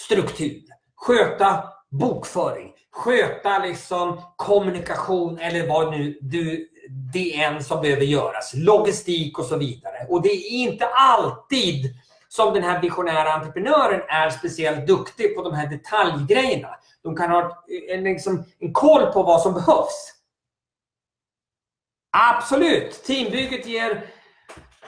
struktur, 0.06 0.62
sköta 0.96 1.64
bokföring, 1.92 2.74
sköta 2.92 3.60
liksom 3.60 4.22
kommunikation 4.36 5.40
eller 5.40 5.68
vad 5.68 5.92
nu 5.92 6.18
du, 6.22 6.68
det 7.14 7.42
är 7.42 7.52
en 7.52 7.64
som 7.64 7.82
behöver 7.82 8.06
göras. 8.06 8.52
Logistik 8.56 9.40
och 9.40 9.46
så 9.46 9.58
vidare. 9.58 10.06
Och 10.10 10.22
det 10.22 10.30
är 10.30 10.52
inte 10.52 10.88
alltid 10.88 11.96
som 12.30 12.54
den 12.54 12.64
här 12.64 12.82
visionära 12.82 13.34
entreprenören 13.34 14.02
är 14.08 14.30
speciellt 14.30 14.88
duktig 14.88 15.36
på 15.36 15.42
de 15.42 15.54
här 15.54 15.68
detaljgrejerna. 15.68 16.70
De 17.04 17.16
kan 17.16 17.32
ha 17.32 17.64
en, 17.90 18.04
liksom, 18.04 18.44
en 18.60 18.74
koll 18.74 19.06
på 19.06 19.24
vad 19.24 19.42
som 19.42 19.54
behövs. 19.54 20.14
Absolut, 22.12 23.04
teambygget 23.04 23.66
ger 23.66 24.04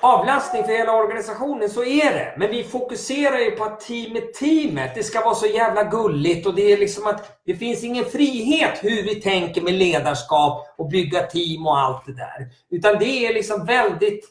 avlastning 0.02 0.64
för 0.64 0.72
hela 0.72 0.94
organisationen, 0.94 1.70
så 1.70 1.84
är 1.84 2.14
det. 2.14 2.36
Men 2.38 2.52
vi 2.52 2.64
fokuserar 2.64 3.38
ju 3.38 3.52
på 3.52 3.64
att 3.64 3.80
teamet, 3.80 4.34
teamet, 4.34 4.96
det 4.96 5.04
ska 5.04 5.22
vara 5.22 5.36
så 5.36 5.48
jävla 5.48 5.84
gulligt 5.84 6.48
och 6.48 6.56
det 6.56 6.72
är 6.72 6.78
liksom 6.78 7.08
att 7.08 7.42
det 7.46 7.56
finns 7.56 7.84
ingen 7.84 8.06
frihet 8.06 8.80
hur 8.84 9.04
vi 9.04 9.16
tänker 9.16 9.62
med 9.62 9.74
ledarskap 9.74 10.76
och 10.78 10.90
bygga 10.90 11.22
team 11.22 11.68
och 11.68 11.80
allt 11.80 12.06
det 12.06 12.14
där. 12.14 12.48
Utan 12.70 13.00
det 13.00 13.26
är 13.26 13.34
liksom 13.34 13.66
väldigt 13.66 14.26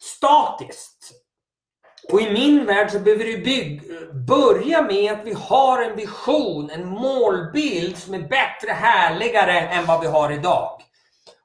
statiskt. 0.00 1.12
Och 2.12 2.20
i 2.20 2.30
min 2.30 2.66
värld 2.66 2.90
så 2.90 2.98
behöver 2.98 3.24
du 3.24 3.38
bygg... 3.38 3.82
börja 4.28 4.82
med 4.82 5.12
att 5.12 5.26
vi 5.26 5.32
har 5.32 5.82
en 5.82 5.96
vision, 5.96 6.70
en 6.70 6.88
målbild 6.88 7.98
som 7.98 8.14
är 8.14 8.18
bättre, 8.18 8.72
härligare 8.72 9.60
än 9.60 9.86
vad 9.86 10.00
vi 10.00 10.06
har 10.06 10.32
idag. 10.32 10.82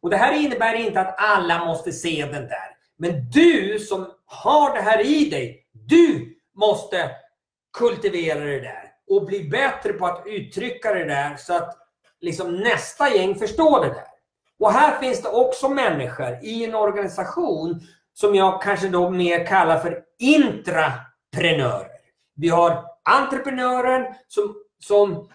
Och 0.04 0.10
Det 0.10 0.18
här 0.18 0.34
innebär 0.34 0.74
inte 0.74 1.02
att 1.02 1.16
alla 1.18 1.66
måste 1.66 1.92
se 1.92 2.26
den 2.26 2.48
där. 2.48 2.78
Men 2.98 3.30
du 3.30 3.80
som 3.80 4.08
har 4.26 4.76
det 4.76 4.82
här 4.82 5.06
i 5.06 5.30
dig, 5.30 5.68
du 5.72 6.38
måste 6.56 7.12
kultivera 7.78 8.40
det 8.40 8.60
där 8.60 8.92
och 9.10 9.26
bli 9.26 9.50
bättre 9.50 9.94
på 9.94 10.06
att 10.06 10.24
uttrycka 10.26 10.94
det 10.94 11.06
där 11.06 11.36
så 11.38 11.54
att 11.54 11.78
liksom 12.22 12.56
nästa 12.56 13.16
gäng 13.16 13.36
förstår 13.36 13.82
det 13.82 13.94
där. 13.94 14.08
Och 14.60 14.72
här 14.72 15.00
finns 15.00 15.22
det 15.22 15.30
också 15.30 15.70
människor 15.70 16.40
i 16.42 16.66
en 16.66 16.76
organisation 16.76 17.82
som 18.14 18.36
jag 18.36 18.62
kanske 18.62 18.88
då 18.88 19.10
mer 19.10 19.46
kallar 19.46 19.80
för 19.80 20.02
intraprenörer. 20.20 21.88
Vi 22.36 22.50
har 22.50 22.86
entreprenören 23.04 24.14
som, 24.28 24.56
som 24.80 25.30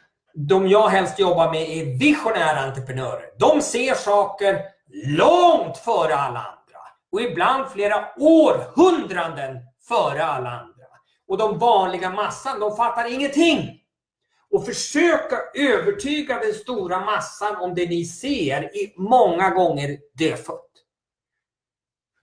de 0.47 0.68
jag 0.68 0.88
helst 0.88 1.18
jobbar 1.18 1.50
med 1.50 1.62
är 1.62 1.99
visionära 1.99 2.61
entreprenörer. 2.61 3.30
De 3.38 3.62
ser 3.62 3.95
saker 3.95 4.62
långt 5.07 5.78
före 5.78 6.14
alla 6.14 6.38
andra 6.38 6.78
och 7.12 7.21
ibland 7.21 7.71
flera 7.71 8.09
århundraden 8.16 9.59
före 9.88 10.25
alla 10.25 10.50
andra. 10.50 10.75
Och 11.28 11.38
de 11.38 11.59
vanliga 11.59 12.11
massan, 12.11 12.61
de 12.61 12.76
fattar 12.76 13.12
ingenting. 13.12 13.80
Och 14.50 14.66
försöka 14.66 15.37
övertyga 15.54 16.40
den 16.40 16.54
stora 16.54 17.00
massan 17.00 17.57
om 17.57 17.75
det 17.75 17.88
ni 17.88 18.04
ser 18.04 18.62
är 18.62 19.00
många 19.00 19.50
gånger 19.50 19.99
dödfött. 20.14 20.64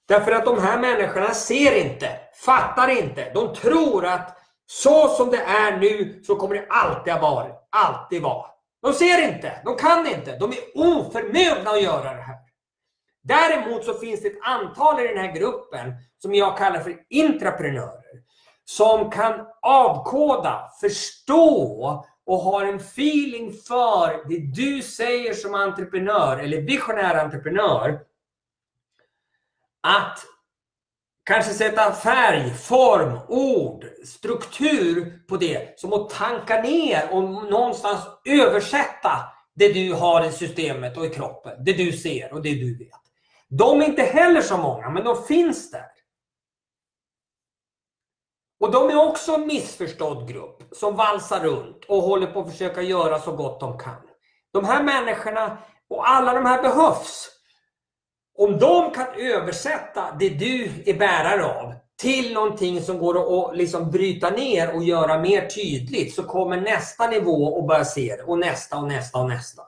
Därför 0.07 0.31
att 0.31 0.45
de 0.45 0.61
här 0.61 0.79
människorna 0.79 1.33
ser 1.33 1.85
inte, 1.85 2.19
fattar 2.45 2.87
inte. 2.87 3.31
De 3.33 3.55
tror 3.55 4.05
att 4.05 4.37
så 4.67 5.07
som 5.07 5.29
det 5.29 5.41
är 5.41 5.77
nu 5.77 6.23
så 6.23 6.35
kommer 6.35 6.55
det 6.55 6.67
alltid 6.69 7.13
att 7.13 7.21
vara. 7.21 7.47
Alltid 7.69 8.21
vara. 8.21 8.45
De 8.81 8.93
ser 8.93 9.33
inte, 9.33 9.61
de 9.65 9.75
kan 9.75 10.07
inte, 10.07 10.37
de 10.37 10.51
är 10.51 10.59
oförmögna 10.75 11.69
att 11.69 11.83
göra 11.83 12.13
det 12.13 12.21
här. 12.21 12.37
Däremot 13.23 13.85
så 13.85 13.93
finns 13.93 14.21
det 14.21 14.27
ett 14.27 14.41
antal 14.41 14.99
i 14.99 15.07
den 15.07 15.17
här 15.17 15.31
gruppen 15.35 15.93
som 16.21 16.35
jag 16.35 16.57
kallar 16.57 16.79
för 16.79 16.97
intraprenörer. 17.09 18.01
Som 18.65 19.09
kan 19.09 19.47
avkoda, 19.61 20.69
förstå 20.81 22.05
och 22.25 22.37
har 22.37 22.65
en 22.65 22.75
feeling 22.75 23.53
för 23.53 24.27
det 24.29 24.61
du 24.61 24.81
säger 24.81 25.33
som 25.33 25.53
entreprenör 25.53 26.37
eller 26.37 26.61
visionär 26.61 27.15
entreprenör 27.15 27.99
att 29.81 30.25
kanske 31.25 31.53
sätta 31.53 31.93
färg, 31.93 32.53
form, 32.53 33.19
ord, 33.27 33.85
struktur 34.05 35.19
på 35.27 35.37
det. 35.37 35.79
Som 35.79 35.93
att 35.93 36.09
tanka 36.09 36.61
ner 36.61 37.09
och 37.11 37.23
någonstans 37.23 37.99
översätta 38.25 39.19
det 39.55 39.73
du 39.73 39.93
har 39.93 40.25
i 40.25 40.31
systemet 40.31 40.97
och 40.97 41.05
i 41.05 41.09
kroppen. 41.09 41.63
Det 41.65 41.73
du 41.73 41.91
ser 41.91 42.33
och 42.33 42.41
det 42.41 42.55
du 42.55 42.77
vet. 42.77 42.89
De 43.47 43.81
är 43.81 43.85
inte 43.85 44.03
heller 44.03 44.41
så 44.41 44.57
många, 44.57 44.89
men 44.89 45.03
de 45.03 45.23
finns 45.23 45.71
där. 45.71 45.85
Och 48.59 48.71
de 48.71 48.89
är 48.89 49.07
också 49.07 49.33
en 49.33 49.47
missförstådd 49.47 50.27
grupp 50.27 50.63
som 50.71 50.95
valsar 50.95 51.39
runt 51.39 51.85
och 51.85 52.01
håller 52.01 52.27
på 52.27 52.39
att 52.39 52.51
försöka 52.51 52.81
göra 52.81 53.19
så 53.19 53.31
gott 53.31 53.59
de 53.59 53.79
kan. 53.79 54.01
De 54.53 54.65
här 54.65 54.83
människorna 54.83 55.57
och 55.89 56.09
alla 56.09 56.33
de 56.33 56.45
här 56.45 56.61
behövs. 56.61 57.34
Om 58.37 58.59
de 58.59 58.91
kan 58.91 59.07
översätta 59.17 60.15
det 60.19 60.29
du 60.29 60.83
är 60.85 60.93
bärare 60.93 61.45
av 61.45 61.73
till 62.01 62.33
någonting 62.33 62.81
som 62.81 62.99
går 62.99 63.47
att 63.49 63.57
liksom 63.57 63.91
bryta 63.91 64.29
ner 64.29 64.75
och 64.75 64.83
göra 64.83 65.19
mer 65.19 65.47
tydligt 65.47 66.15
så 66.15 66.23
kommer 66.23 66.61
nästa 66.61 67.07
nivå 67.07 67.59
att 67.59 67.67
börja 67.67 67.85
se 67.85 68.15
det 68.17 68.23
och 68.23 68.39
nästa 68.39 68.77
och 68.77 68.87
nästa 68.87 69.19
och 69.19 69.29
nästa. 69.29 69.61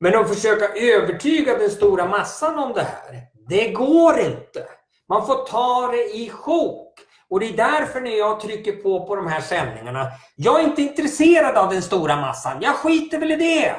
Men 0.00 0.16
att 0.16 0.28
försöka 0.28 0.68
övertyga 0.68 1.58
den 1.58 1.70
stora 1.70 2.08
massan 2.08 2.58
om 2.58 2.72
det 2.72 2.82
här, 2.82 3.22
det 3.48 3.68
går 3.68 4.20
inte. 4.20 4.66
Man 5.08 5.26
får 5.26 5.44
ta 5.44 5.92
det 5.92 6.16
i 6.16 6.30
sjok. 6.30 6.98
Och 7.30 7.40
det 7.40 7.48
är 7.48 7.56
därför 7.56 8.00
när 8.00 8.18
jag 8.18 8.40
trycker 8.40 8.72
på 8.72 9.06
på 9.06 9.16
de 9.16 9.26
här 9.26 9.40
sändningarna, 9.40 10.06
jag 10.36 10.60
är 10.60 10.64
inte 10.64 10.82
intresserad 10.82 11.56
av 11.56 11.70
den 11.70 11.82
stora 11.82 12.16
massan. 12.16 12.58
Jag 12.60 12.74
skiter 12.74 13.18
väl 13.18 13.32
i 13.32 13.36
det. 13.36 13.76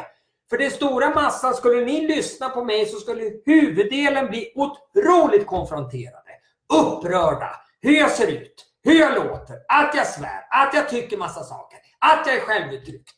För 0.54 0.58
den 0.58 0.72
stora 0.72 1.10
massan, 1.10 1.54
skulle 1.54 1.86
ni 1.86 2.08
lyssna 2.08 2.50
på 2.50 2.64
mig 2.64 2.86
så 2.86 2.98
skulle 2.98 3.32
huvuddelen 3.46 4.30
bli 4.30 4.54
otroligt 4.56 5.48
konfronterade, 5.48 6.32
upprörda, 6.74 7.62
hur 7.82 7.98
jag 7.98 8.12
ser 8.12 8.28
ut, 8.28 8.66
hur 8.84 9.00
jag 9.00 9.16
låter, 9.16 9.56
att 9.68 9.96
jag 9.96 10.08
svär, 10.08 10.46
att 10.50 10.74
jag 10.74 10.90
tycker 10.90 11.18
massa 11.18 11.44
saker, 11.44 11.80
att 12.00 12.28
jag 12.28 12.36
är 12.36 12.40
självuttryckt. 12.40 13.16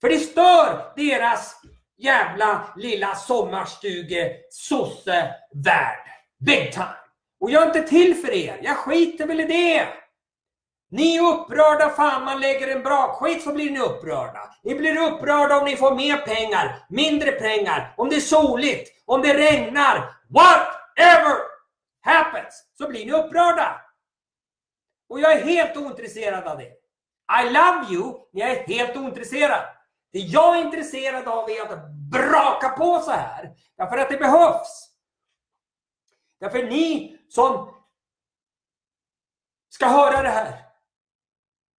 För 0.00 0.08
det 0.08 0.18
stör 0.18 0.92
deras 0.96 1.54
jävla 1.98 2.74
lilla 2.76 3.14
sommarstuge 3.14 4.36
sosse-värld. 4.50 6.06
Big 6.46 6.72
time! 6.72 6.96
Och 7.40 7.50
jag 7.50 7.62
är 7.62 7.66
inte 7.66 7.82
till 7.82 8.14
för 8.14 8.32
er. 8.32 8.60
Jag 8.62 8.76
skiter 8.76 9.26
väl 9.26 9.40
i 9.40 9.46
det. 9.46 9.88
Ni 10.88 11.16
är 11.16 11.34
upprörda 11.34 11.90
fan 11.90 12.24
man 12.24 12.40
lägger 12.40 12.68
en 12.68 12.82
bra 12.82 13.12
skit 13.12 13.42
så 13.42 13.52
blir 13.52 13.70
ni 13.70 13.78
upprörda. 13.78 14.54
Ni 14.62 14.74
blir 14.74 14.98
upprörda 14.98 15.58
om 15.58 15.64
ni 15.64 15.76
får 15.76 15.94
mer 15.94 16.16
pengar, 16.16 16.86
mindre 16.88 17.32
pengar, 17.32 17.94
om 17.96 18.08
det 18.08 18.16
är 18.16 18.20
soligt, 18.20 19.02
om 19.04 19.22
det 19.22 19.34
regnar. 19.34 20.14
Whatever 20.28 21.36
happens 22.00 22.64
så 22.78 22.88
blir 22.88 23.06
ni 23.06 23.12
upprörda. 23.12 23.80
Och 25.08 25.20
jag 25.20 25.32
är 25.32 25.44
helt 25.44 25.76
ointresserad 25.76 26.46
av 26.48 26.58
det. 26.58 26.72
I 27.42 27.50
love 27.50 27.86
you, 27.90 28.28
men 28.32 28.40
jag 28.40 28.50
är 28.50 28.66
helt 28.66 28.96
ointresserad. 28.96 29.64
Det 30.12 30.18
jag 30.18 30.58
är 30.58 30.62
intresserad 30.64 31.28
av 31.28 31.50
är 31.50 31.62
att 31.62 31.90
braka 31.90 32.68
på 32.68 33.00
så 33.00 33.10
här. 33.10 33.54
Därför 33.76 33.98
att 33.98 34.10
det 34.10 34.16
behövs. 34.16 34.90
Därför 36.40 36.62
ni 36.62 37.18
som 37.28 37.74
ska 39.68 39.86
höra 39.86 40.22
det 40.22 40.28
här. 40.28 40.65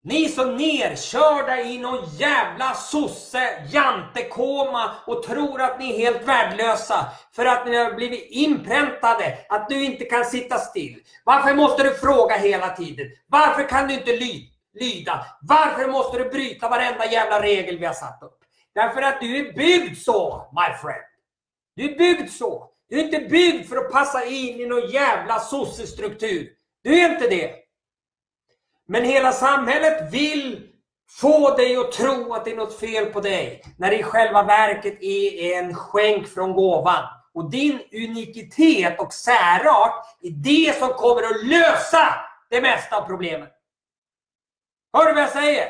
Ni 0.08 0.30
som 0.30 0.58
nerkörda 0.58 1.62
i 1.62 1.78
någon 1.78 2.06
jävla 2.18 2.74
sosse 2.74 3.64
jantekoma 3.72 4.96
och 5.06 5.24
tror 5.24 5.62
att 5.62 5.80
ni 5.80 5.94
är 5.94 5.98
helt 5.98 6.28
värdelösa 6.28 7.06
för 7.36 7.46
att 7.46 7.68
ni 7.68 7.78
har 7.78 7.94
blivit 7.94 8.28
inpräntade 8.30 9.38
att 9.50 9.70
du 9.70 9.84
inte 9.84 10.06
kan 10.06 10.26
sitta 10.26 10.58
still. 10.58 11.00
Varför 11.24 11.56
måste 11.56 11.84
du 11.84 11.94
fråga 11.94 12.36
hela 12.38 12.70
tiden? 12.70 13.08
Varför 13.28 13.70
kan 13.70 13.88
du 13.88 13.94
inte 13.94 14.20
lyda? 14.74 15.26
Varför 15.42 15.92
måste 15.92 16.18
du 16.18 16.30
bryta 16.30 16.70
varenda 16.70 17.12
jävla 17.12 17.42
regel 17.42 17.78
vi 17.80 17.86
har 17.86 17.94
satt 17.94 18.24
upp? 18.24 18.40
Därför 18.76 19.02
att 19.02 19.22
du 19.22 19.38
är 19.38 19.54
byggd 19.54 19.98
så, 19.98 20.50
my 20.52 20.78
friend. 20.78 21.06
Du 21.76 21.92
är 21.92 21.98
byggd 21.98 22.30
så. 22.30 22.70
Du 22.90 23.00
är 23.00 23.04
inte 23.04 23.20
byggd 23.20 23.70
för 23.70 23.78
att 23.78 23.92
passa 23.92 24.26
in 24.26 24.62
i 24.62 24.66
någon 24.66 24.90
jävla 24.90 25.40
sossestruktur. 25.40 26.50
Du 26.84 27.00
är 27.00 27.14
inte 27.14 27.28
det. 27.28 27.67
Men 28.88 29.04
hela 29.04 29.32
samhället 29.32 30.14
vill 30.14 30.70
få 31.10 31.56
dig 31.56 31.78
att 31.78 31.92
tro 31.92 32.34
att 32.34 32.46
det 32.46 32.52
är 32.52 32.56
något 32.56 32.80
fel 32.80 33.06
på 33.06 33.22
dig. 33.22 33.64
När 33.78 33.90
det 33.90 34.00
i 34.00 34.04
själva 34.04 34.44
verket 34.44 35.04
är 35.04 35.54
en 35.54 35.76
skänk 35.76 36.28
från 36.28 36.54
gåvan. 36.54 37.04
Och 37.34 37.52
din 37.52 37.80
unikitet 37.94 39.00
och 39.00 39.14
särart 39.14 40.06
är 40.22 40.30
det 40.30 40.80
som 40.80 40.90
kommer 40.90 41.24
att 41.24 41.46
lösa 41.46 42.16
det 42.50 42.62
mesta 42.62 42.98
av 42.98 43.08
problemet. 43.08 43.50
Hör 44.94 45.06
du 45.06 45.14
vad 45.14 45.24
jag 45.24 45.30
säger? 45.30 45.68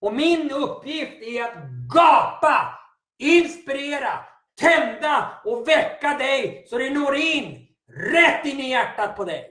Och 0.00 0.14
min 0.14 0.50
uppgift 0.50 1.22
är 1.22 1.44
att 1.44 1.54
gapa, 1.94 2.78
inspirera, 3.18 4.18
tända 4.60 5.40
och 5.44 5.68
väcka 5.68 6.18
dig 6.18 6.66
så 6.70 6.78
det 6.78 6.90
når 6.90 7.16
in 7.16 7.66
rätt 8.12 8.46
in 8.46 8.60
i 8.60 8.70
hjärtat 8.70 9.16
på 9.16 9.24
dig. 9.24 9.49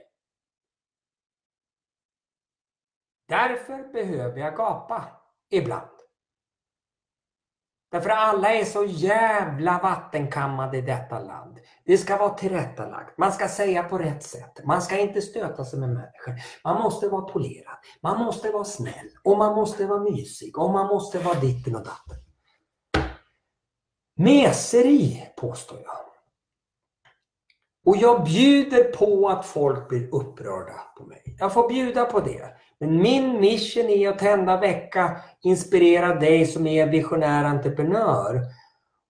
Därför 3.30 3.92
behöver 3.92 4.40
jag 4.40 4.56
gapa 4.56 5.04
ibland. 5.50 5.90
Därför 7.90 8.10
alla 8.10 8.54
är 8.54 8.64
så 8.64 8.84
jävla 8.84 9.78
vattenkammade 9.78 10.78
i 10.78 10.80
detta 10.80 11.20
land. 11.20 11.58
Det 11.84 11.98
ska 11.98 12.16
vara 12.16 12.34
tillrättalagt. 12.34 13.18
Man 13.18 13.32
ska 13.32 13.48
säga 13.48 13.82
på 13.82 13.98
rätt 13.98 14.22
sätt. 14.22 14.64
Man 14.64 14.82
ska 14.82 14.98
inte 14.98 15.22
stöta 15.22 15.64
sig 15.64 15.78
med 15.78 15.88
människor. 15.88 16.34
Man 16.64 16.82
måste 16.82 17.08
vara 17.08 17.22
polerad. 17.22 17.78
Man 18.02 18.18
måste 18.18 18.50
vara 18.50 18.64
snäll. 18.64 19.08
Och 19.24 19.38
man 19.38 19.54
måste 19.54 19.86
vara 19.86 20.00
mysig. 20.00 20.58
Och 20.58 20.70
man 20.70 20.86
måste 20.86 21.18
vara 21.18 21.40
ditten 21.40 21.76
och 21.76 21.84
datten. 21.84 22.16
Meseri, 24.16 25.28
påstår 25.36 25.78
jag. 25.78 25.96
Och 27.86 27.96
jag 27.96 28.24
bjuder 28.24 28.84
på 28.84 29.28
att 29.28 29.46
folk 29.46 29.88
blir 29.88 30.14
upprörda 30.14 30.80
på 30.98 31.04
mig. 31.04 31.22
Jag 31.38 31.52
får 31.52 31.68
bjuda 31.68 32.04
på 32.04 32.20
det. 32.20 32.59
Men 32.80 33.02
min 33.02 33.40
mission 33.40 33.88
är 33.88 34.08
att 34.08 34.18
tända 34.18 34.60
vecka, 34.60 35.20
inspirera 35.42 36.14
dig 36.14 36.46
som 36.46 36.66
är 36.66 36.86
visionär 36.86 37.44
entreprenör 37.44 38.40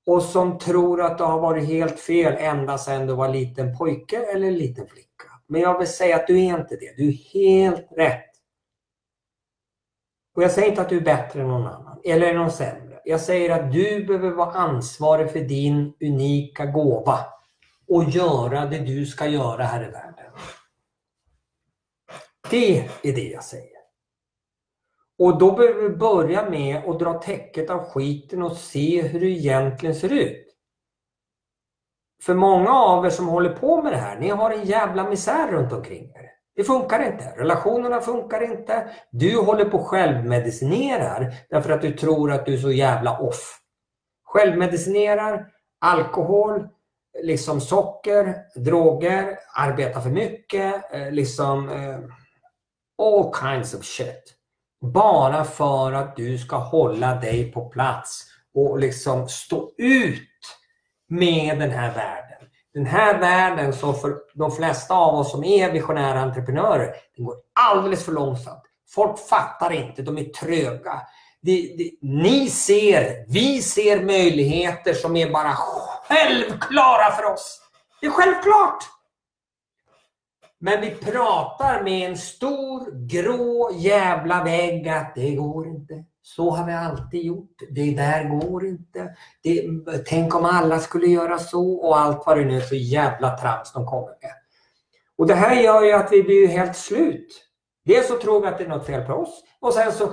och 0.06 0.22
som 0.22 0.58
tror 0.58 1.02
att 1.02 1.18
det 1.18 1.24
har 1.24 1.40
varit 1.40 1.68
helt 1.68 2.00
fel 2.00 2.36
ända 2.38 2.78
sedan 2.78 3.06
du 3.06 3.14
var 3.14 3.28
liten 3.28 3.76
pojke 3.76 4.16
eller 4.16 4.50
liten 4.50 4.86
flicka. 4.86 5.24
Men 5.46 5.60
jag 5.60 5.78
vill 5.78 5.88
säga 5.88 6.16
att 6.16 6.26
du 6.26 6.38
är 6.38 6.58
inte 6.58 6.76
det. 6.76 6.96
Du 6.96 7.08
är 7.08 7.12
helt 7.12 7.88
rätt. 7.96 8.30
Och 10.36 10.42
jag 10.42 10.50
säger 10.50 10.68
inte 10.68 10.80
att 10.82 10.88
du 10.88 10.96
är 10.96 11.00
bättre 11.00 11.40
än 11.40 11.48
någon 11.48 11.66
annan 11.66 12.00
eller 12.04 12.34
någon 12.34 12.50
sämre. 12.50 13.00
Jag 13.04 13.20
säger 13.20 13.50
att 13.50 13.72
du 13.72 14.04
behöver 14.04 14.30
vara 14.30 14.52
ansvarig 14.52 15.30
för 15.30 15.40
din 15.40 15.92
unika 16.00 16.66
gåva 16.66 17.18
och 17.88 18.04
göra 18.04 18.66
det 18.66 18.78
du 18.78 19.06
ska 19.06 19.26
göra 19.26 19.64
här 19.64 19.88
i 19.88 19.90
världen. 19.90 20.19
Det 22.50 22.78
är 23.02 23.12
det 23.12 23.28
jag 23.28 23.44
säger. 23.44 23.80
Och 25.18 25.38
då 25.38 25.52
behöver 25.52 25.82
vi 25.82 25.96
börja 25.96 26.50
med 26.50 26.88
att 26.88 26.98
dra 26.98 27.14
täcket 27.14 27.70
av 27.70 27.84
skiten 27.84 28.42
och 28.42 28.56
se 28.56 29.02
hur 29.02 29.20
det 29.20 29.26
egentligen 29.26 29.94
ser 29.94 30.12
ut. 30.12 30.46
För 32.22 32.34
många 32.34 32.70
av 32.70 33.06
er 33.06 33.10
som 33.10 33.28
håller 33.28 33.50
på 33.50 33.82
med 33.82 33.92
det 33.92 33.96
här, 33.96 34.18
ni 34.18 34.28
har 34.28 34.50
en 34.50 34.64
jävla 34.64 35.08
misär 35.08 35.52
runt 35.52 35.72
omkring 35.72 36.04
er. 36.04 36.30
Det 36.56 36.64
funkar 36.64 37.12
inte. 37.12 37.24
Relationerna 37.36 38.00
funkar 38.00 38.52
inte. 38.52 38.90
Du 39.10 39.38
håller 39.38 39.64
på 39.64 39.78
självmedicinerar 39.78 41.34
därför 41.50 41.70
att 41.70 41.82
du 41.82 41.92
tror 41.92 42.32
att 42.32 42.46
du 42.46 42.54
är 42.54 42.58
så 42.58 42.72
jävla 42.72 43.18
off. 43.18 43.60
Självmedicinerar, 44.24 45.46
alkohol, 45.80 46.68
liksom 47.22 47.60
socker, 47.60 48.36
droger, 48.54 49.38
arbetar 49.56 50.00
för 50.00 50.10
mycket, 50.10 50.94
eh, 50.94 51.10
liksom 51.10 51.68
eh, 51.68 51.98
all 53.00 53.32
kinds 53.40 53.74
of 53.74 53.84
shit. 53.84 54.34
Bara 54.92 55.44
för 55.44 55.92
att 55.92 56.16
du 56.16 56.38
ska 56.38 56.56
hålla 56.56 57.14
dig 57.14 57.52
på 57.52 57.68
plats 57.68 58.26
och 58.54 58.78
liksom 58.78 59.28
stå 59.28 59.70
ut 59.78 60.28
med 61.08 61.58
den 61.58 61.70
här 61.70 61.94
världen. 61.94 62.48
Den 62.74 62.86
här 62.86 63.18
världen 63.18 63.72
som 63.72 63.94
för 63.94 64.16
de 64.34 64.52
flesta 64.52 64.94
av 64.94 65.14
oss 65.14 65.30
som 65.30 65.44
är 65.44 65.72
visionära 65.72 66.20
entreprenörer, 66.20 66.94
den 67.16 67.24
går 67.24 67.36
alldeles 67.60 68.04
för 68.04 68.12
långsamt. 68.12 68.62
Folk 68.94 69.18
fattar 69.18 69.72
inte, 69.72 70.02
de 70.02 70.18
är 70.18 70.24
tröga. 70.24 71.02
Det, 71.42 71.74
det, 71.78 71.90
ni 72.02 72.50
ser, 72.50 73.24
vi 73.28 73.62
ser 73.62 74.04
möjligheter 74.04 74.94
som 74.94 75.16
är 75.16 75.30
bara 75.30 75.52
självklara 76.08 77.10
för 77.10 77.24
oss. 77.32 77.60
Det 78.00 78.06
är 78.06 78.10
självklart! 78.10 78.99
Men 80.60 80.80
vi 80.80 80.90
pratar 80.90 81.82
med 81.82 82.10
en 82.10 82.16
stor 82.18 83.06
grå 83.06 83.70
jävla 83.74 84.44
vägg 84.44 84.88
att 84.88 85.14
det 85.14 85.34
går 85.34 85.66
inte. 85.68 86.04
Så 86.22 86.50
har 86.50 86.66
vi 86.66 86.72
alltid 86.72 87.24
gjort. 87.24 87.56
Det 87.70 87.94
där 87.94 88.40
går 88.40 88.66
inte. 88.66 89.14
Det, 89.42 89.64
tänk 90.06 90.34
om 90.34 90.44
alla 90.44 90.78
skulle 90.78 91.06
göra 91.06 91.38
så 91.38 91.72
och 91.72 92.00
allt 92.00 92.26
vad 92.26 92.38
det 92.38 92.44
nu 92.44 92.56
är 92.56 92.60
för 92.60 92.76
jävla 92.76 93.38
trams 93.38 93.72
de 93.72 93.86
kommer 93.86 94.06
med. 94.06 94.32
Och 95.18 95.26
det 95.26 95.34
här 95.34 95.60
gör 95.60 95.82
ju 95.82 95.92
att 95.92 96.12
vi 96.12 96.22
blir 96.22 96.48
helt 96.48 96.76
slut. 96.76 97.46
Dels 97.84 98.08
så 98.08 98.18
tror 98.18 98.40
vi 98.40 98.46
att 98.46 98.58
det 98.58 98.64
är 98.64 98.68
något 98.68 98.86
fel 98.86 99.06
på 99.06 99.12
oss 99.12 99.44
och 99.60 99.74
sen 99.74 99.92
så 99.92 100.12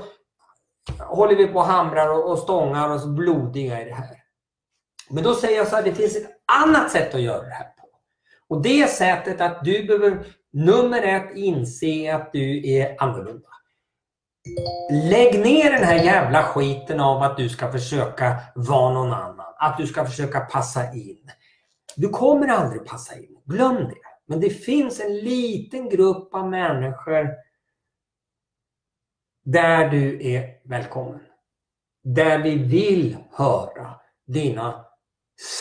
håller 1.00 1.36
vi 1.36 1.48
på 1.48 1.60
och 1.60 1.66
hamrar 1.66 2.30
och, 2.30 2.40
stångar 2.40 2.90
oss 2.90 3.06
blodiga 3.06 3.82
i 3.82 3.86
det 3.86 3.94
här. 3.94 4.18
Men 5.10 5.24
då 5.24 5.34
säger 5.34 5.58
jag 5.58 5.68
så 5.68 5.76
här, 5.76 5.84
det 5.84 5.94
finns 5.94 6.16
ett 6.16 6.30
annat 6.64 6.92
sätt 6.92 7.16
att 7.16 7.22
göra 7.22 7.44
det 7.44 7.54
här 7.54 7.64
på. 7.64 7.88
Och 8.48 8.62
det 8.62 8.90
sättet 8.90 9.42
att 9.42 9.64
du 9.64 9.84
behöver 9.84 10.26
nummer 10.54 11.04
ett 11.04 11.36
inse 11.36 12.16
att 12.16 12.32
du 12.34 12.70
är 12.70 13.04
annorlunda. 13.04 13.50
Lägg 14.92 15.40
ner 15.40 15.72
den 15.72 15.84
här 15.84 16.04
jävla 16.04 16.44
skiten 16.44 17.00
av 17.00 17.22
att 17.22 17.38
du 17.38 17.50
ska 17.50 17.72
försöka 17.72 18.40
vara 18.56 18.94
någon 18.94 19.14
annan. 19.14 19.54
Att 19.58 19.78
du 19.78 19.88
ska 19.88 20.06
försöka 20.06 20.40
passa 20.40 20.94
in. 20.94 21.32
Du 21.96 22.10
kommer 22.10 22.48
aldrig 22.48 22.86
passa 22.86 23.16
in. 23.16 23.42
Glöm 23.46 23.76
det. 23.76 23.96
Men 24.26 24.40
det 24.40 24.50
finns 24.50 25.00
en 25.00 25.18
liten 25.18 25.90
grupp 25.90 26.36
av 26.36 26.50
människor 26.50 27.36
där 29.46 29.90
du 29.90 30.28
är 30.28 30.70
välkommen. 30.70 31.20
Där 32.04 32.40
vi 32.40 32.58
vill 32.58 33.18
höra 33.32 33.96
dina 34.28 34.86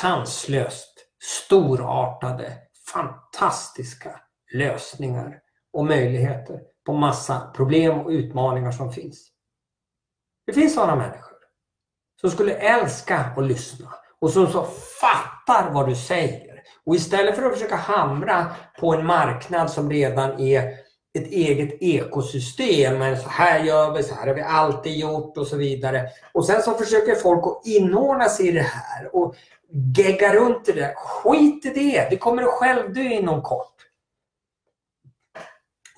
sanslöst 0.01 0.92
storartade, 1.22 2.53
fantastiska 2.92 4.20
lösningar 4.54 5.38
och 5.72 5.85
möjligheter 5.85 6.61
på 6.87 6.92
massa 6.92 7.50
problem 7.54 7.98
och 7.98 8.11
utmaningar 8.11 8.72
som 8.72 8.92
finns. 8.92 9.28
Det 10.46 10.52
finns 10.52 10.74
sådana 10.74 10.96
människor 10.96 11.37
som 12.20 12.30
skulle 12.30 12.54
älska 12.54 13.16
att 13.37 13.46
lyssna 13.46 13.94
och 14.20 14.30
som 14.30 14.46
så 14.46 14.64
fattar 15.00 15.70
vad 15.70 15.88
du 15.88 15.94
säger. 15.94 16.62
Och 16.85 16.96
istället 16.96 17.37
för 17.37 17.42
att 17.42 17.52
försöka 17.52 17.76
hamra 17.76 18.46
på 18.80 18.94
en 18.94 19.06
marknad 19.06 19.70
som 19.70 19.90
redan 19.90 20.40
är 20.40 20.87
ett 21.18 21.26
eget 21.32 21.82
ekosystem. 21.82 22.98
Men 22.98 23.16
så 23.16 23.28
här 23.28 23.64
gör 23.64 23.94
vi, 23.94 24.02
så 24.02 24.14
här 24.14 24.26
har 24.26 24.35
vi 24.35 24.42
alltid 24.42 24.98
gjort 24.98 25.38
och 25.38 25.46
så 25.46 25.56
vidare. 25.56 26.09
Och 26.32 26.46
sen 26.46 26.62
så 26.62 26.74
försöker 26.74 27.14
folk 27.14 27.46
att 27.46 27.66
inordna 27.66 28.28
sig 28.28 28.48
i 28.48 28.52
det 28.52 28.62
här 28.62 29.16
och 29.16 29.35
gegga 29.96 30.35
runt 30.35 30.68
i 30.68 30.72
det. 30.72 30.94
Skit 30.96 31.66
i 31.66 31.70
det, 31.70 32.06
det 32.11 32.16
kommer 32.16 32.42
att 32.42 32.48
självdö 32.48 33.00
inom 33.00 33.42
kort. 33.42 33.86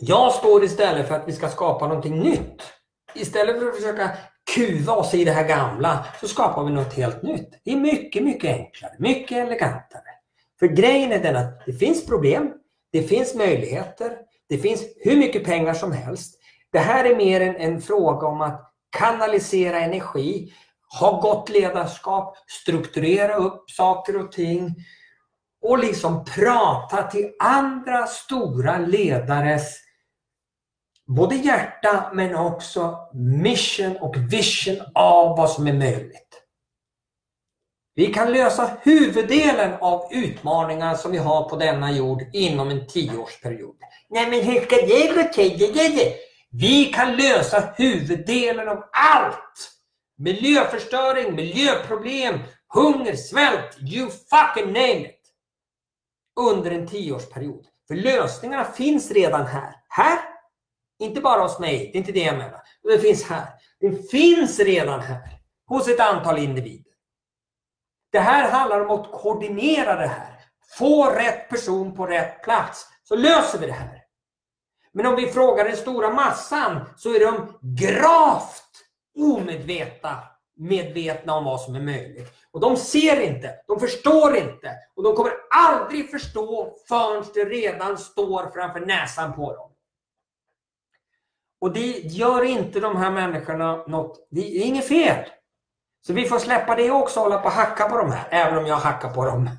Jag 0.00 0.32
står 0.32 0.64
istället 0.64 1.08
för 1.08 1.14
att 1.14 1.28
vi 1.28 1.32
ska 1.32 1.48
skapa 1.48 1.87
någonting 1.87 2.20
nytt. 2.20 2.62
Istället 3.14 3.58
för 3.58 3.68
att 3.68 3.76
försöka 3.76 4.11
kuva 4.54 4.92
oss 4.92 5.14
i 5.14 5.24
det 5.24 5.32
här 5.32 5.48
gamla 5.48 6.04
så 6.20 6.28
skapar 6.28 6.64
vi 6.64 6.70
något 6.70 6.94
helt 6.94 7.22
nytt. 7.22 7.61
Det 7.64 7.72
är 7.72 7.76
mycket, 7.76 8.24
mycket 8.24 8.56
enklare, 8.56 8.92
mycket 8.98 9.38
elegantare. 9.38 10.02
För 10.58 10.66
grejen 10.66 11.12
är 11.12 11.22
den 11.22 11.37
att 11.37 11.66
det 11.66 11.72
finns 11.72 12.06
problem, 12.06 12.52
det 12.92 13.02
finns 13.02 13.34
möjligheter, 13.34 14.18
det 14.48 14.58
finns 14.58 14.82
hur 14.96 15.16
mycket 15.16 15.44
pengar 15.44 15.74
som 15.74 15.92
helst. 15.92 16.38
Det 16.72 16.78
här 16.78 17.04
är 17.04 17.16
mer 17.16 17.40
en, 17.40 17.56
en 17.56 17.80
fråga 17.80 18.26
om 18.26 18.40
att 18.40 18.72
kanalisera 18.98 19.80
energi, 19.80 20.52
ha 21.00 21.20
gott 21.20 21.48
ledarskap, 21.48 22.37
strukturera 22.62 23.34
upp 23.34 23.70
saker 23.70 24.16
och 24.16 24.32
ting 24.32 24.74
och 25.62 25.78
liksom 25.78 26.24
prata 26.24 27.02
till 27.02 27.30
andra 27.38 28.06
stora 28.06 28.78
ledares 28.78 29.88
både 31.08 31.34
hjärta 31.34 32.10
men 32.14 32.34
också 32.34 32.98
mission 33.14 33.96
och 33.96 34.16
vision 34.16 34.76
av 34.94 35.36
vad 35.36 35.50
som 35.50 35.66
är 35.66 35.72
möjligt. 35.72 36.42
Vi 37.94 38.06
kan 38.06 38.32
lösa 38.32 38.70
huvuddelen 38.82 39.74
av 39.80 40.08
utmaningar 40.12 40.94
som 40.94 41.12
vi 41.12 41.18
har 41.18 41.48
på 41.48 41.56
denna 41.56 41.92
jord 41.92 42.22
inom 42.32 42.68
en 42.68 42.86
tioårsperiod. 42.86 43.76
Nej 44.10 44.30
men 44.30 44.40
hur 44.42 44.60
ska 44.60 44.76
det 44.76 45.14
gå 45.14 45.32
till? 45.32 46.12
Vi 46.50 46.84
kan 46.84 47.16
lösa 47.16 47.72
huvuddelen 47.76 48.68
av 48.68 48.84
allt! 48.92 49.72
Miljöförstöring, 50.18 51.34
miljöproblem, 51.34 52.38
hunger, 52.74 53.16
svält, 53.16 53.78
you 53.80 54.10
fucking 54.10 54.72
name 54.72 55.00
it! 55.00 55.20
Under 56.40 56.70
en 56.70 56.86
tioårsperiod. 56.86 57.66
För 57.88 57.94
lösningarna 57.94 58.64
finns 58.64 59.10
redan 59.10 59.46
här. 59.46 59.74
Här 59.88 60.18
inte 60.98 61.20
bara 61.20 61.42
hos 61.42 61.58
mig, 61.58 61.78
det 61.78 61.98
är 61.98 62.00
inte 62.00 62.12
det 62.12 62.24
jag 62.24 62.38
menar. 62.38 62.62
Det 62.82 62.98
finns 62.98 63.24
här. 63.24 63.46
Det 63.80 64.11
finns 64.11 64.58
redan 64.58 65.00
här. 65.00 65.38
Hos 65.66 65.88
ett 65.88 66.00
antal 66.00 66.38
individer. 66.38 66.92
Det 68.12 68.18
här 68.18 68.50
handlar 68.50 68.80
om 68.80 69.00
att 69.00 69.12
koordinera 69.12 69.94
det 69.94 70.06
här. 70.06 70.34
Få 70.78 71.11
rätt 71.11 71.48
person 71.48 71.96
på 71.96 72.06
rätt 72.06 72.42
plats. 72.42 72.87
Så 73.02 73.16
löser 73.16 73.58
vi 73.58 73.66
det 73.66 73.72
här. 73.72 74.02
Men 74.92 75.06
om 75.06 75.16
vi 75.16 75.26
frågar 75.26 75.64
den 75.64 75.76
stora 75.76 76.11
massan 76.11 76.84
så 76.96 77.14
är 77.14 77.20
de 77.20 77.58
gravt 77.62 78.64
omedvetna 79.18 80.22
medvetna 80.58 81.34
om 81.34 81.44
vad 81.44 81.61
som 81.61 81.74
är 81.74 81.80
möjligt. 81.80 82.32
Och 82.50 82.61
de 82.61 82.76
ser 82.76 83.20
inte, 83.20 83.54
de 83.66 83.80
förstår 83.80 84.37
inte 84.37 84.76
och 84.96 85.02
de 85.02 85.14
kommer 85.14 85.32
aldrig 85.50 86.11
förstå 86.11 86.76
förrän 86.88 87.24
det 87.34 87.44
redan 87.44 87.98
står 87.98 88.50
framför 88.50 88.80
näsan 88.80 89.32
på 89.32 89.54
dem. 89.54 89.70
Och 91.60 91.72
det 91.72 91.90
gör 91.98 92.44
inte 92.44 92.80
de 92.80 92.96
här 92.96 93.10
människorna 93.10 93.76
något, 93.86 94.28
det 94.30 94.40
är 94.40 94.64
inget 94.64 94.88
fel. 94.88 95.24
Så 96.06 96.12
vi 96.12 96.24
får 96.24 96.38
släppa 96.38 96.74
det 96.74 96.90
också 96.90 97.20
och 97.20 97.24
hålla 97.24 97.38
på 97.38 97.46
och 97.46 97.52
hacka 97.52 97.88
på 97.88 97.96
de 97.96 98.12
här, 98.12 98.28
även 98.30 98.58
om 98.58 98.66
jag 98.66 98.76
hackar 98.76 99.08
på 99.08 99.24
dem 99.24 99.50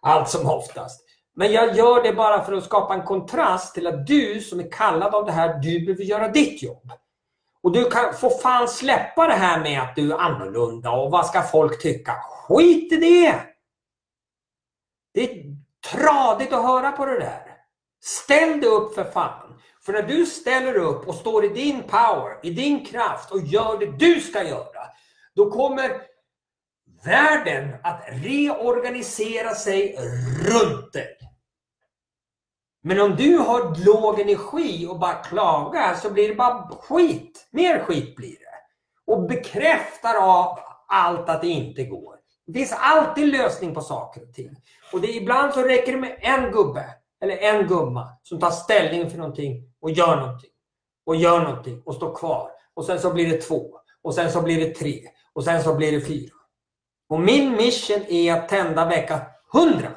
allt 0.00 0.28
som 0.28 0.46
oftast. 0.50 1.04
Men 1.34 1.52
jag 1.52 1.76
gör 1.76 2.02
det 2.02 2.12
bara 2.12 2.44
för 2.44 2.52
att 2.52 2.64
skapa 2.64 2.94
en 2.94 3.02
kontrast 3.02 3.74
till 3.74 3.86
att 3.86 4.06
du 4.06 4.40
som 4.40 4.60
är 4.60 4.70
kallad 4.72 5.14
av 5.14 5.26
det 5.26 5.32
här, 5.32 5.58
du 5.58 5.80
behöver 5.86 6.04
göra 6.04 6.28
ditt 6.28 6.62
jobb. 6.62 6.92
Och 7.62 7.72
du 7.72 7.90
kan 7.90 8.14
få 8.14 8.30
fan 8.30 8.68
släppa 8.68 9.26
det 9.26 9.34
här 9.34 9.60
med 9.60 9.82
att 9.82 9.96
du 9.96 10.12
är 10.12 10.18
annorlunda 10.18 10.90
och 10.90 11.10
vad 11.10 11.26
ska 11.26 11.42
folk 11.42 11.82
tycka? 11.82 12.12
Skit 12.48 12.92
i 12.92 12.96
det! 12.96 13.34
Det 15.14 15.30
är 15.30 15.56
tradigt 15.90 16.52
att 16.52 16.62
höra 16.62 16.92
på 16.92 17.06
det 17.06 17.18
där. 17.18 17.42
Ställ 18.02 18.60
dig 18.60 18.70
upp 18.70 18.94
för 18.94 19.04
fan. 19.04 19.49
För 19.82 19.92
när 19.92 20.02
du 20.02 20.26
ställer 20.26 20.76
upp 20.76 21.08
och 21.08 21.14
står 21.14 21.44
i 21.44 21.48
din 21.48 21.82
power, 21.82 22.38
i 22.42 22.50
din 22.50 22.84
kraft 22.84 23.30
och 23.30 23.40
gör 23.40 23.78
det 23.78 24.06
du 24.06 24.20
ska 24.20 24.42
göra, 24.42 24.86
då 25.34 25.50
kommer 25.50 26.02
världen 27.04 27.74
att 27.82 28.04
reorganisera 28.08 29.54
sig 29.54 29.96
runt 30.46 30.92
dig. 30.92 31.16
Men 32.82 33.00
om 33.00 33.16
du 33.16 33.36
har 33.36 33.84
låg 33.84 34.20
energi 34.20 34.86
och 34.86 34.98
bara 34.98 35.14
klagar 35.14 35.94
så 35.94 36.10
blir 36.10 36.28
det 36.28 36.34
bara 36.34 36.68
skit. 36.68 37.48
Mer 37.50 37.78
skit 37.78 38.16
blir 38.16 38.30
det. 38.38 39.12
Och 39.12 39.28
bekräftar 39.28 40.14
av 40.14 40.58
allt 40.88 41.28
att 41.28 41.40
det 41.40 41.48
inte 41.48 41.84
går. 41.84 42.16
Det 42.46 42.52
finns 42.52 42.74
alltid 42.76 43.28
lösning 43.28 43.74
på 43.74 43.80
saker 43.80 44.22
och 44.22 44.34
ting. 44.34 44.56
Och 44.92 45.00
det, 45.00 45.08
ibland 45.08 45.54
så 45.54 45.62
räcker 45.62 45.92
det 45.92 45.98
med 45.98 46.18
en 46.20 46.52
gubbe 46.52 46.84
eller 47.20 47.36
en 47.36 47.66
gumma 47.66 48.08
som 48.22 48.40
tar 48.40 48.50
ställning 48.50 49.10
för 49.10 49.18
någonting 49.18 49.72
och 49.80 49.90
gör 49.90 50.16
någonting. 50.16 50.50
Och 51.06 51.16
gör 51.16 51.40
någonting 51.40 51.82
och 51.84 51.94
står 51.94 52.14
kvar. 52.14 52.50
Och 52.74 52.84
sen 52.84 53.00
så 53.00 53.12
blir 53.12 53.30
det 53.30 53.40
två. 53.40 53.76
Och 54.02 54.14
sen 54.14 54.32
så 54.32 54.42
blir 54.42 54.68
det 54.68 54.74
tre. 54.74 55.00
Och 55.32 55.44
sen 55.44 55.62
så 55.62 55.74
blir 55.74 55.92
det 55.92 56.00
fyra. 56.00 56.34
Och 57.08 57.20
min 57.20 57.52
mission 57.52 58.02
är 58.08 58.34
att 58.34 58.48
tända 58.48 58.86
vecka 58.86 59.20
100 59.54 59.88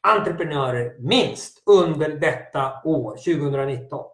entreprenörer 0.00 0.96
minst 0.98 1.62
under 1.66 2.08
detta 2.08 2.72
år, 2.84 3.10
2019. 3.10 4.04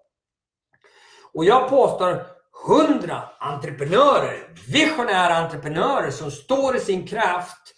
Och 1.33 1.45
jag 1.45 1.69
påstår 1.69 2.27
100 2.69 3.23
entreprenörer, 3.39 4.55
visionära 4.69 5.35
entreprenörer 5.35 6.11
som 6.11 6.31
står 6.31 6.77
i 6.77 6.81
sin 6.81 7.07
kraft 7.07 7.74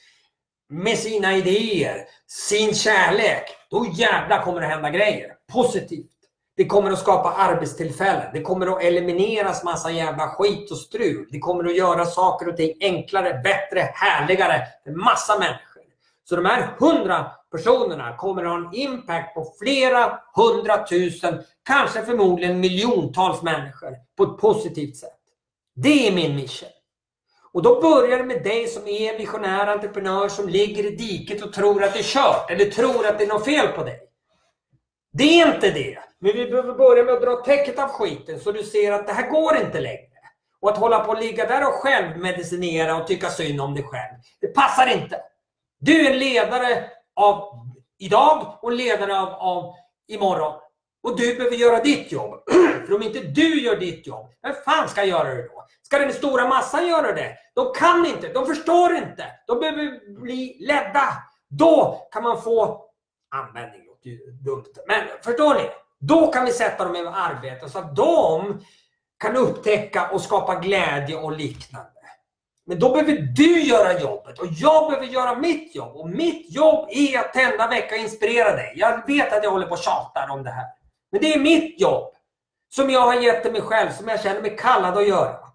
med 0.69 0.99
sina 0.99 1.37
idéer, 1.37 2.05
sin 2.27 2.75
kärlek. 2.75 3.45
Då 3.71 3.87
jävlar 3.93 4.43
kommer 4.43 4.61
det 4.61 4.67
hända 4.67 4.91
grejer. 4.91 5.33
Positivt. 5.53 6.11
Det 6.57 6.67
kommer 6.67 6.91
att 6.91 6.99
skapa 6.99 7.33
arbetstillfällen. 7.33 8.31
Det 8.33 8.43
kommer 8.43 8.67
att 8.67 8.83
elimineras 8.83 9.65
massa 9.65 9.91
jävla 9.91 10.29
skit 10.29 10.71
och 10.71 10.77
strul. 10.77 11.29
Det 11.31 11.39
kommer 11.39 11.65
att 11.65 11.77
göra 11.77 12.05
saker 12.05 12.49
och 12.49 12.57
ting 12.57 12.75
enklare, 12.81 13.41
bättre, 13.45 13.91
härligare 13.95 14.63
för 14.85 14.91
massa 14.91 15.39
människor. 15.39 15.83
Så 16.29 16.37
de 16.37 16.45
här 16.45 16.69
hundra 16.79 17.31
personerna 17.51 18.17
kommer 18.17 18.45
att 18.45 18.51
ha 18.51 18.59
en 18.59 18.75
impact 18.75 19.35
på 19.35 19.55
flera 19.59 20.21
hundratusen, 20.35 21.43
kanske 21.63 22.03
förmodligen 22.03 22.61
miljontals 22.61 23.43
människor 23.43 23.97
på 24.17 24.25
ett 24.25 24.39
positivt 24.39 24.97
sätt. 24.97 25.11
Det 25.75 26.09
är 26.09 26.13
min 26.13 26.37
mission. 26.37 26.69
Och 27.57 27.63
då 27.63 27.81
börjar 27.81 28.19
det 28.19 28.25
med 28.25 28.43
dig 28.43 28.67
som 28.67 28.89
är 28.89 29.13
en 29.13 29.19
visionär 29.19 29.67
entreprenör 29.67 30.29
som 30.29 30.49
ligger 30.49 30.87
i 30.87 30.91
diket 30.91 31.43
och 31.43 31.53
tror 31.53 31.85
att 31.85 31.93
det 31.93 31.99
är 31.99 32.03
kört 32.03 32.51
eller 32.51 32.65
tror 32.65 33.07
att 33.07 33.19
det 33.19 33.25
är 33.25 33.29
något 33.29 33.45
fel 33.45 33.69
på 33.69 33.85
dig. 33.85 34.01
Det 35.13 35.41
är 35.41 35.55
inte 35.55 35.71
det. 35.71 35.99
Men 36.19 36.33
vi 36.33 36.51
behöver 36.51 36.73
börja 36.73 37.05
med 37.05 37.15
att 37.15 37.23
dra 37.23 37.37
täcket 37.37 37.79
av 37.79 37.89
skiten 37.89 38.41
så 38.41 38.53
du 38.53 38.63
ser 38.63 38.93
att 38.93 39.07
det 39.07 39.13
här 39.13 39.31
går 39.31 39.57
inte 39.57 39.81
längre. 39.81 40.09
Och 40.61 40.71
att 40.71 40.79
hålla 40.79 41.05
på 41.05 41.11
och 41.11 41.21
ligga 41.21 41.47
där 41.47 41.67
och 41.67 41.73
självmedicinera 41.73 42.97
och 42.97 43.07
tycka 43.07 43.31
synd 43.31 43.61
om 43.61 43.75
dig 43.75 43.85
själv. 43.85 44.15
Det 44.41 44.47
passar 44.47 44.87
inte. 44.87 45.21
Du 45.81 46.07
är 46.07 46.15
ledare 46.15 46.85
av 47.15 47.61
idag 47.99 48.59
och 48.63 48.73
ledare 48.73 49.21
av, 49.21 49.29
av 49.29 49.75
imorgon. 50.09 50.61
Och 51.03 51.17
du 51.17 51.35
behöver 51.35 51.57
göra 51.57 51.83
ditt 51.83 52.13
jobb. 52.13 52.43
För 52.87 52.95
om 52.95 53.03
inte 53.03 53.21
du 53.21 53.61
gör 53.61 53.77
ditt 53.77 54.07
jobb, 54.07 54.27
vem 54.43 54.55
fan 54.65 54.89
ska 54.89 55.05
göra 55.05 55.35
det 55.35 55.43
då? 55.43 55.67
Ska 55.87 55.99
den 55.99 56.13
stora 56.13 56.49
massan 56.49 56.89
göra 56.89 57.13
det? 57.13 57.37
De 57.55 57.73
kan 57.75 58.07
inte, 58.07 58.29
de 58.33 58.47
förstår 58.47 58.95
inte. 58.95 59.27
De 59.47 59.61
behöver 59.61 60.21
bli 60.21 60.57
ledda. 60.61 61.13
Då 61.49 62.09
kan 62.13 62.23
man 62.23 62.43
få 62.43 62.85
användning, 63.31 63.87
låter 63.87 64.11
ju 64.11 64.31
dumt. 64.31 64.65
Men 64.87 65.05
förstår 65.23 65.55
ni? 65.55 65.71
Då 65.99 66.27
kan 66.33 66.45
vi 66.45 66.53
sätta 66.53 66.85
dem 66.85 66.97
i 66.97 67.07
arbete 67.07 67.69
så 67.69 67.79
att 67.79 67.97
de 67.97 68.61
kan 69.19 69.37
upptäcka 69.37 70.09
och 70.09 70.21
skapa 70.21 70.55
glädje 70.55 71.17
och 71.17 71.33
liknande. 71.33 71.91
Men 72.67 72.79
då 72.79 72.93
behöver 72.93 73.13
du 73.13 73.61
göra 73.61 74.01
jobbet 74.01 74.39
och 74.39 74.47
jag 74.51 74.91
behöver 74.91 75.07
göra 75.07 75.39
mitt 75.39 75.75
jobb. 75.75 75.97
Och 75.97 76.09
mitt 76.11 76.55
jobb 76.55 76.89
är 76.91 77.19
att 77.19 77.33
tända 77.33 77.69
vecka 77.69 77.95
och 77.95 78.01
inspirera 78.01 78.57
dig. 78.57 78.73
Jag 78.77 79.07
vet 79.07 79.33
att 79.33 79.45
jag 79.45 79.51
håller 79.51 79.67
på 79.67 79.73
och 79.73 79.79
tjatar 79.79 80.31
om 80.31 80.43
det 80.43 80.51
här. 80.51 80.67
Men 81.13 81.21
det 81.21 81.35
är 81.35 81.41
mitt 81.41 81.81
jobb. 81.81 82.13
Som 82.69 82.91
jag 82.91 83.01
har 83.01 83.15
gett 83.15 83.43
till 83.43 83.53
mig 83.53 83.63
själv, 83.63 83.91
som 83.91 84.09
jag 84.09 84.21
känner 84.23 84.41
mig 84.41 84.57
kallad 84.57 84.97
att 84.97 85.09
göra. 85.09 85.47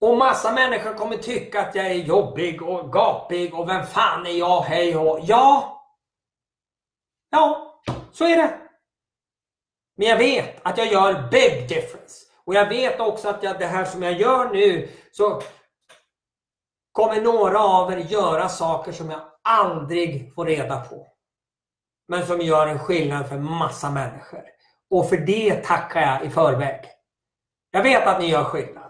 Och 0.00 0.16
massa 0.16 0.52
människor 0.52 0.94
kommer 0.94 1.16
tycka 1.16 1.60
att 1.60 1.74
jag 1.74 1.86
är 1.86 1.94
jobbig 1.94 2.62
och 2.62 2.92
gapig 2.92 3.54
och 3.54 3.68
vem 3.68 3.86
fan 3.86 4.26
är 4.26 4.30
jag, 4.30 4.60
hej 4.60 4.96
och 4.96 5.18
Ja, 5.22 5.82
ja, 7.30 7.80
så 8.12 8.24
är 8.24 8.36
det. 8.36 8.58
Men 9.96 10.08
jag 10.08 10.18
vet 10.18 10.66
att 10.66 10.78
jag 10.78 10.92
gör 10.92 11.28
big 11.30 11.68
difference. 11.68 12.26
Och 12.44 12.54
jag 12.54 12.68
vet 12.68 13.00
också 13.00 13.28
att 13.28 13.42
jag, 13.42 13.58
det 13.58 13.66
här 13.66 13.84
som 13.84 14.02
jag 14.02 14.12
gör 14.12 14.50
nu 14.50 14.88
så 15.12 15.42
kommer 16.92 17.20
några 17.20 17.58
av 17.60 17.92
er 17.92 17.96
göra 17.96 18.48
saker 18.48 18.92
som 18.92 19.10
jag 19.10 19.20
aldrig 19.42 20.34
får 20.34 20.44
reda 20.44 20.80
på. 20.80 21.06
Men 22.08 22.26
som 22.26 22.40
gör 22.40 22.66
en 22.66 22.78
skillnad 22.78 23.28
för 23.28 23.38
massa 23.38 23.90
människor. 23.90 24.42
Och 24.90 25.08
för 25.08 25.16
det 25.16 25.64
tackar 25.64 26.00
jag 26.00 26.24
i 26.24 26.30
förväg. 26.30 26.80
Jag 27.70 27.82
vet 27.82 28.06
att 28.06 28.20
ni 28.20 28.30
gör 28.30 28.44
skillnad. 28.44 28.85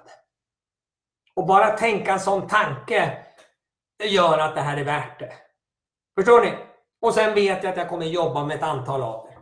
Och 1.37 1.47
bara 1.47 1.71
tänka 1.71 2.13
en 2.13 2.21
sån 2.21 2.49
tanke 2.49 3.19
gör 4.05 4.39
att 4.39 4.55
det 4.55 4.61
här 4.61 4.77
är 4.77 4.85
värt 4.85 5.19
det. 5.19 5.33
Förstår 6.19 6.41
ni? 6.41 6.55
Och 7.01 7.15
sen 7.15 7.35
vet 7.35 7.63
jag 7.63 7.71
att 7.71 7.77
jag 7.77 7.89
kommer 7.89 8.07
jobba 8.07 8.45
med 8.45 8.57
ett 8.57 8.63
antal 8.63 9.03
av 9.03 9.29
er. 9.31 9.39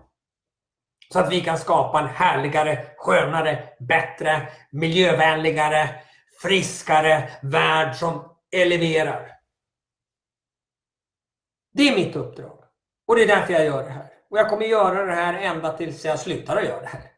Så 1.13 1.19
att 1.19 1.33
vi 1.33 1.41
kan 1.41 1.59
skapa 1.59 2.01
en 2.01 2.07
härligare, 2.07 2.87
skönare, 2.97 3.69
bättre, 3.81 4.49
miljövänligare, 4.71 5.91
friskare 6.43 7.31
värld 7.43 7.97
som 7.97 8.37
eleverar. 8.57 9.31
Det 11.73 11.89
är 11.89 11.97
mitt 11.97 12.17
uppdrag. 12.17 12.65
Och 13.07 13.17
det 13.17 13.23
är 13.23 13.27
därför 13.27 13.53
jag 13.53 13.65
gör 13.65 13.85
det 13.85 13.91
här. 13.91 14.13
Och 14.31 14.39
jag 14.39 14.51
kommer 14.51 14.67
göra 14.67 15.07
det 15.07 15.15
här 15.15 15.35
ända 15.35 15.77
tills 15.77 16.05
jag 16.05 16.19
slutar 16.19 16.57
att 16.57 16.65
göra 16.65 16.81
det 16.81 16.87
här. 16.87 17.14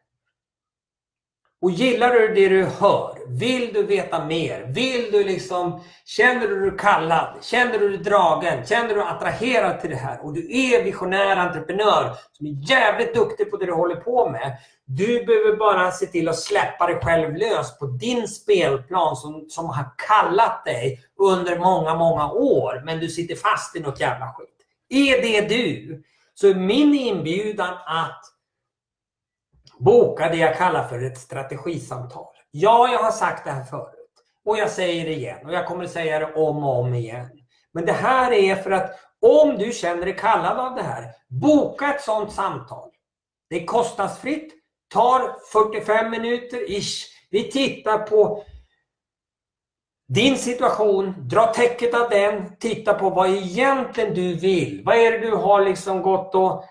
Och 1.67 1.71
gillar 1.71 2.13
du 2.13 2.33
det 2.33 2.49
du 2.49 2.65
hör? 2.65 3.17
Vill 3.27 3.73
du 3.73 3.83
veta 3.83 4.25
mer? 4.25 4.65
Vill 4.67 5.11
du 5.11 5.23
liksom, 5.23 5.83
känner 6.05 6.47
du 6.47 6.69
dig 6.69 6.79
kallad? 6.79 7.37
Känner 7.41 7.79
du 7.79 7.89
dig 7.89 7.97
dragen? 7.97 8.65
Känner 8.65 8.87
du 8.87 8.95
dig 8.95 9.03
attraherad 9.03 9.81
till 9.81 9.89
det 9.89 9.95
här? 9.95 10.25
Och 10.25 10.33
du 10.33 10.39
är 10.51 10.83
visionär 10.83 11.37
entreprenör 11.37 12.13
som 12.31 12.45
är 12.45 12.69
jävligt 12.69 13.15
duktig 13.15 13.51
på 13.51 13.57
det 13.57 13.65
du 13.65 13.73
håller 13.73 13.95
på 13.95 14.29
med. 14.29 14.57
Du 14.85 15.25
behöver 15.25 15.57
bara 15.57 15.91
se 15.91 16.05
till 16.05 16.29
att 16.29 16.39
släppa 16.39 16.87
dig 16.87 16.99
själv 17.01 17.35
lös 17.35 17.79
på 17.79 17.85
din 17.85 18.27
spelplan 18.27 19.15
som, 19.15 19.45
som 19.49 19.65
har 19.65 19.85
kallat 20.07 20.65
dig 20.65 20.99
under 21.19 21.59
många, 21.59 21.95
många 21.95 22.31
år. 22.31 22.81
Men 22.85 22.99
du 22.99 23.09
sitter 23.09 23.35
fast 23.35 23.75
i 23.75 23.79
något 23.79 23.99
jävla 23.99 24.33
skit. 24.33 24.55
Är 24.89 25.21
det 25.21 25.55
du? 25.55 26.03
Så 26.33 26.47
är 26.47 26.55
min 26.55 26.93
inbjudan 26.93 27.73
att 27.85 28.36
boka 29.79 30.29
det 30.29 30.37
jag 30.37 30.57
kallar 30.57 30.87
för 30.87 31.03
ett 31.03 31.17
strategisamtal. 31.17 32.25
Ja, 32.51 32.89
jag 32.91 32.99
har 32.99 33.11
sagt 33.11 33.45
det 33.45 33.51
här 33.51 33.63
förut. 33.63 33.93
Och 34.45 34.57
jag 34.57 34.71
säger 34.71 35.05
det 35.05 35.13
igen. 35.13 35.45
Och 35.45 35.53
jag 35.53 35.65
kommer 35.65 35.83
att 35.83 35.91
säga 35.91 36.19
det 36.19 36.33
om 36.33 36.63
och 36.63 36.79
om 36.79 36.93
igen. 36.93 37.29
Men 37.73 37.85
det 37.85 37.93
här 37.93 38.31
är 38.31 38.55
för 38.55 38.71
att 38.71 38.99
om 39.21 39.57
du 39.57 39.71
känner 39.71 40.05
dig 40.05 40.15
kallad 40.15 40.59
av 40.59 40.75
det 40.75 40.83
här, 40.83 41.11
boka 41.27 41.93
ett 41.93 42.01
sådant 42.01 42.31
samtal. 42.31 42.89
Det 43.49 43.61
är 43.61 43.65
kostnadsfritt, 43.65 44.53
tar 44.93 45.35
45 45.51 46.11
minuter 46.11 46.71
ish. 46.71 47.05
Vi 47.29 47.51
tittar 47.51 47.97
på 47.97 48.43
din 50.07 50.37
situation, 50.37 51.13
dra 51.17 51.53
täcket 51.53 51.93
av 51.93 52.09
den, 52.09 52.55
titta 52.59 52.93
på 52.93 53.09
vad 53.09 53.29
egentligen 53.29 54.13
du 54.13 54.35
vill. 54.35 54.81
Vad 54.85 54.95
är 54.95 55.11
det 55.11 55.17
du 55.17 55.35
har 55.35 55.61
liksom 55.61 56.01
gått 56.01 56.35
och 56.35 56.63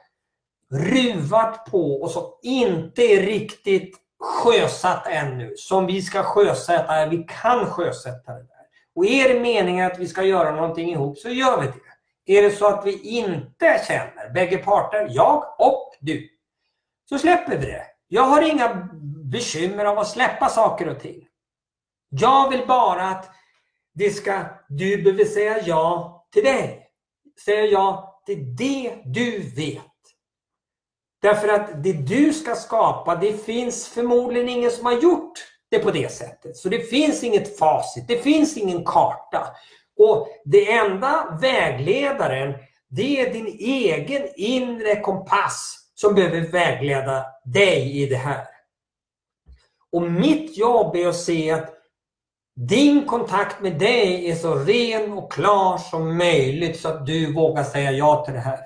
ruvat 0.72 1.66
på 1.70 2.02
och 2.02 2.10
som 2.10 2.24
inte 2.42 3.02
är 3.02 3.22
riktigt 3.22 3.96
sjösatt 4.20 5.06
ännu. 5.06 5.54
Som 5.56 5.86
vi 5.86 6.02
ska 6.02 6.22
sjösätta, 6.22 7.06
vi 7.06 7.26
kan 7.42 7.66
sjösätta 7.66 8.32
det 8.32 8.38
där. 8.38 8.66
Och 8.94 9.06
är 9.06 9.34
det 9.34 9.40
meningen 9.40 9.86
att 9.86 9.98
vi 9.98 10.06
ska 10.06 10.22
göra 10.22 10.54
någonting 10.54 10.90
ihop 10.90 11.18
så 11.18 11.28
gör 11.28 11.60
vi 11.60 11.66
det. 11.66 12.38
Är 12.38 12.42
det 12.42 12.50
så 12.50 12.66
att 12.66 12.86
vi 12.86 13.00
inte 13.00 13.84
känner, 13.88 14.30
bägge 14.34 14.58
parter, 14.58 15.08
jag 15.10 15.44
och 15.58 15.92
du, 16.00 16.28
så 17.08 17.18
släpper 17.18 17.58
vi 17.58 17.66
det. 17.66 17.86
Jag 18.08 18.22
har 18.22 18.42
inga 18.42 18.88
bekymmer 19.24 19.84
av 19.84 19.98
att 19.98 20.08
släppa 20.08 20.48
saker 20.48 20.88
och 20.88 21.00
ting. 21.00 21.26
Jag 22.08 22.50
vill 22.50 22.66
bara 22.66 23.08
att 23.08 23.30
det 23.94 24.10
ska, 24.10 24.44
du 24.68 25.02
behöver 25.02 25.24
säga 25.24 25.62
ja 25.66 26.26
till 26.32 26.44
dig. 26.44 26.88
Säga 27.44 27.64
ja 27.64 28.20
till 28.26 28.56
det 28.56 29.02
du 29.04 29.38
vet. 29.38 29.95
Därför 31.26 31.48
att 31.48 31.82
det 31.82 31.92
du 31.92 32.32
ska 32.32 32.54
skapa, 32.54 33.16
det 33.16 33.44
finns 33.44 33.88
förmodligen 33.88 34.48
ingen 34.48 34.70
som 34.70 34.86
har 34.86 34.92
gjort 34.92 35.32
det 35.70 35.78
på 35.78 35.90
det 35.90 36.12
sättet. 36.12 36.56
Så 36.56 36.68
det 36.68 36.90
finns 36.90 37.24
inget 37.24 37.58
facit, 37.58 38.08
det 38.08 38.18
finns 38.18 38.56
ingen 38.56 38.84
karta. 38.84 39.46
Och 39.98 40.28
det 40.44 40.72
enda 40.72 41.38
vägledaren, 41.40 42.54
det 42.88 43.20
är 43.20 43.32
din 43.32 43.46
egen 43.58 44.28
inre 44.36 45.00
kompass 45.00 45.78
som 45.94 46.14
behöver 46.14 46.40
vägleda 46.40 47.26
dig 47.44 48.02
i 48.02 48.06
det 48.06 48.16
här. 48.16 48.46
Och 49.92 50.02
mitt 50.02 50.58
jobb 50.58 50.96
är 50.96 51.08
att 51.08 51.16
se 51.16 51.50
att 51.50 51.74
din 52.68 53.06
kontakt 53.06 53.62
med 53.62 53.78
dig 53.78 54.30
är 54.30 54.34
så 54.34 54.54
ren 54.54 55.12
och 55.12 55.32
klar 55.32 55.78
som 55.78 56.16
möjligt 56.16 56.80
så 56.80 56.88
att 56.88 57.06
du 57.06 57.32
vågar 57.32 57.64
säga 57.64 57.92
ja 57.92 58.24
till 58.24 58.34
det 58.34 58.40
här. 58.40 58.65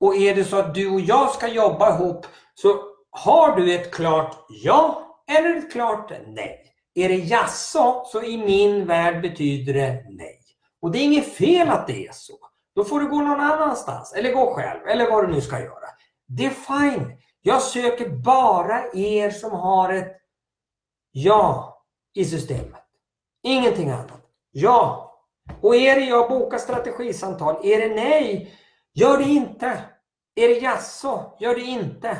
Och 0.00 0.16
är 0.16 0.34
det 0.34 0.44
så 0.44 0.56
att 0.56 0.74
du 0.74 0.90
och 0.90 1.00
jag 1.00 1.30
ska 1.30 1.48
jobba 1.48 1.94
ihop 1.94 2.26
så 2.54 2.80
har 3.10 3.56
du 3.56 3.74
ett 3.74 3.94
klart 3.94 4.46
ja 4.48 5.02
eller 5.30 5.56
ett 5.56 5.72
klart 5.72 6.12
nej. 6.26 6.62
Är 6.94 7.08
det 7.08 7.14
jaså 7.14 8.02
så 8.06 8.22
i 8.22 8.38
min 8.38 8.86
värld 8.86 9.22
betyder 9.22 9.74
det 9.74 10.04
nej. 10.08 10.40
Och 10.82 10.90
det 10.90 10.98
är 10.98 11.04
inget 11.04 11.32
fel 11.32 11.68
att 11.68 11.86
det 11.86 12.06
är 12.06 12.12
så. 12.12 12.34
Då 12.74 12.84
får 12.84 13.00
du 13.00 13.08
gå 13.08 13.16
någon 13.16 13.40
annanstans 13.40 14.12
eller 14.12 14.32
gå 14.32 14.54
själv 14.54 14.86
eller 14.86 15.10
vad 15.10 15.24
du 15.24 15.34
nu 15.34 15.40
ska 15.40 15.60
göra. 15.60 15.88
Det 16.28 16.46
är 16.46 16.50
fine. 16.50 17.12
Jag 17.42 17.62
söker 17.62 18.08
bara 18.08 18.82
er 18.94 19.30
som 19.30 19.52
har 19.52 19.92
ett 19.92 20.16
ja 21.12 21.76
i 22.14 22.24
systemet. 22.24 22.82
Ingenting 23.42 23.90
annat. 23.90 24.26
Ja. 24.50 25.02
Och 25.60 25.76
är 25.76 25.94
det 25.94 26.06
jag 26.06 26.28
bokar 26.28 26.58
strategisamtal, 26.58 27.56
är 27.62 27.88
det 27.88 27.94
nej, 27.94 28.52
Gör 28.96 29.18
det 29.18 29.24
inte. 29.24 29.84
Är 30.34 30.48
det 30.48 30.58
jasså? 30.58 31.36
Gör 31.40 31.54
det 31.54 31.60
inte. 31.60 32.18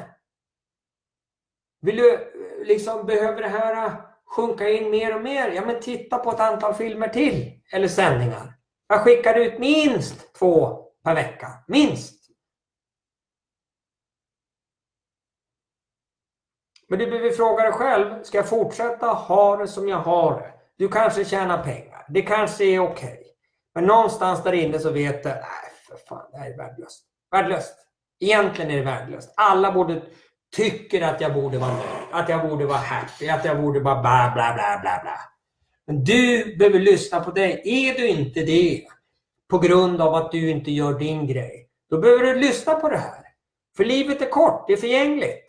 Vill 1.80 1.96
du 1.96 2.14
eh, 2.14 2.66
liksom, 2.66 3.06
behöver 3.06 3.42
det 3.42 3.48
här 3.48 3.86
eh, 3.86 3.94
sjunka 4.24 4.68
in 4.68 4.90
mer 4.90 5.16
och 5.16 5.22
mer? 5.22 5.50
Ja 5.50 5.66
men 5.66 5.80
titta 5.80 6.18
på 6.18 6.30
ett 6.30 6.40
antal 6.40 6.74
filmer 6.74 7.08
till. 7.08 7.60
Eller 7.72 7.88
sändningar. 7.88 8.54
Jag 8.88 9.00
skickar 9.00 9.34
ut 9.34 9.58
minst 9.58 10.34
två 10.34 10.84
per 11.04 11.14
vecka. 11.14 11.48
Minst. 11.68 12.16
Men 16.88 16.98
du 16.98 17.06
behöver 17.06 17.30
fråga 17.30 17.62
dig 17.62 17.72
själv, 17.72 18.22
ska 18.22 18.38
jag 18.38 18.48
fortsätta 18.48 19.06
ha 19.06 19.56
det 19.56 19.68
som 19.68 19.88
jag 19.88 19.98
har 19.98 20.40
det? 20.40 20.52
Du 20.76 20.88
kanske 20.88 21.24
tjänar 21.24 21.64
pengar, 21.64 22.06
det 22.08 22.22
kanske 22.22 22.64
är 22.64 22.78
okej. 22.78 23.12
Okay. 23.12 23.24
Men 23.74 23.84
någonstans 23.84 24.42
där 24.42 24.52
inne 24.52 24.78
så 24.78 24.90
vet 24.90 25.22
du, 25.22 25.28
nej 25.28 25.65
för 25.86 25.96
fan, 26.08 26.28
det 26.32 26.38
här 26.38 26.50
är 26.50 26.56
värdelöst. 26.56 27.04
Värdelöst. 27.30 27.74
Egentligen 28.20 28.70
är 28.70 28.76
det 28.76 28.82
värdelöst. 28.82 29.32
Alla 29.36 29.72
borde 29.72 30.02
tycker 30.56 31.02
att 31.02 31.20
jag 31.20 31.34
borde 31.34 31.58
vara 31.58 31.72
nöjd, 31.72 32.08
att 32.12 32.28
jag 32.28 32.48
borde 32.48 32.66
vara 32.66 32.78
happy, 32.78 33.28
att 33.28 33.44
jag 33.44 33.62
borde 33.62 33.80
vara 33.80 34.00
bla 34.00 34.32
bla 34.34 34.54
bla 34.54 34.78
bla 34.82 35.00
bla. 35.02 35.18
Men 35.86 36.04
du 36.04 36.56
behöver 36.56 36.78
lyssna 36.78 37.20
på 37.20 37.30
dig. 37.30 37.62
Är 37.64 37.94
du 37.94 38.08
inte 38.08 38.40
det 38.40 38.86
på 39.48 39.58
grund 39.58 40.00
av 40.00 40.14
att 40.14 40.32
du 40.32 40.50
inte 40.50 40.70
gör 40.70 40.98
din 40.98 41.26
grej, 41.26 41.68
då 41.90 41.98
behöver 41.98 42.24
du 42.24 42.34
lyssna 42.34 42.74
på 42.74 42.88
det 42.88 42.96
här. 42.96 43.26
För 43.76 43.84
livet 43.84 44.22
är 44.22 44.30
kort, 44.30 44.64
det 44.66 44.72
är 44.72 44.76
förgängligt. 44.76 45.46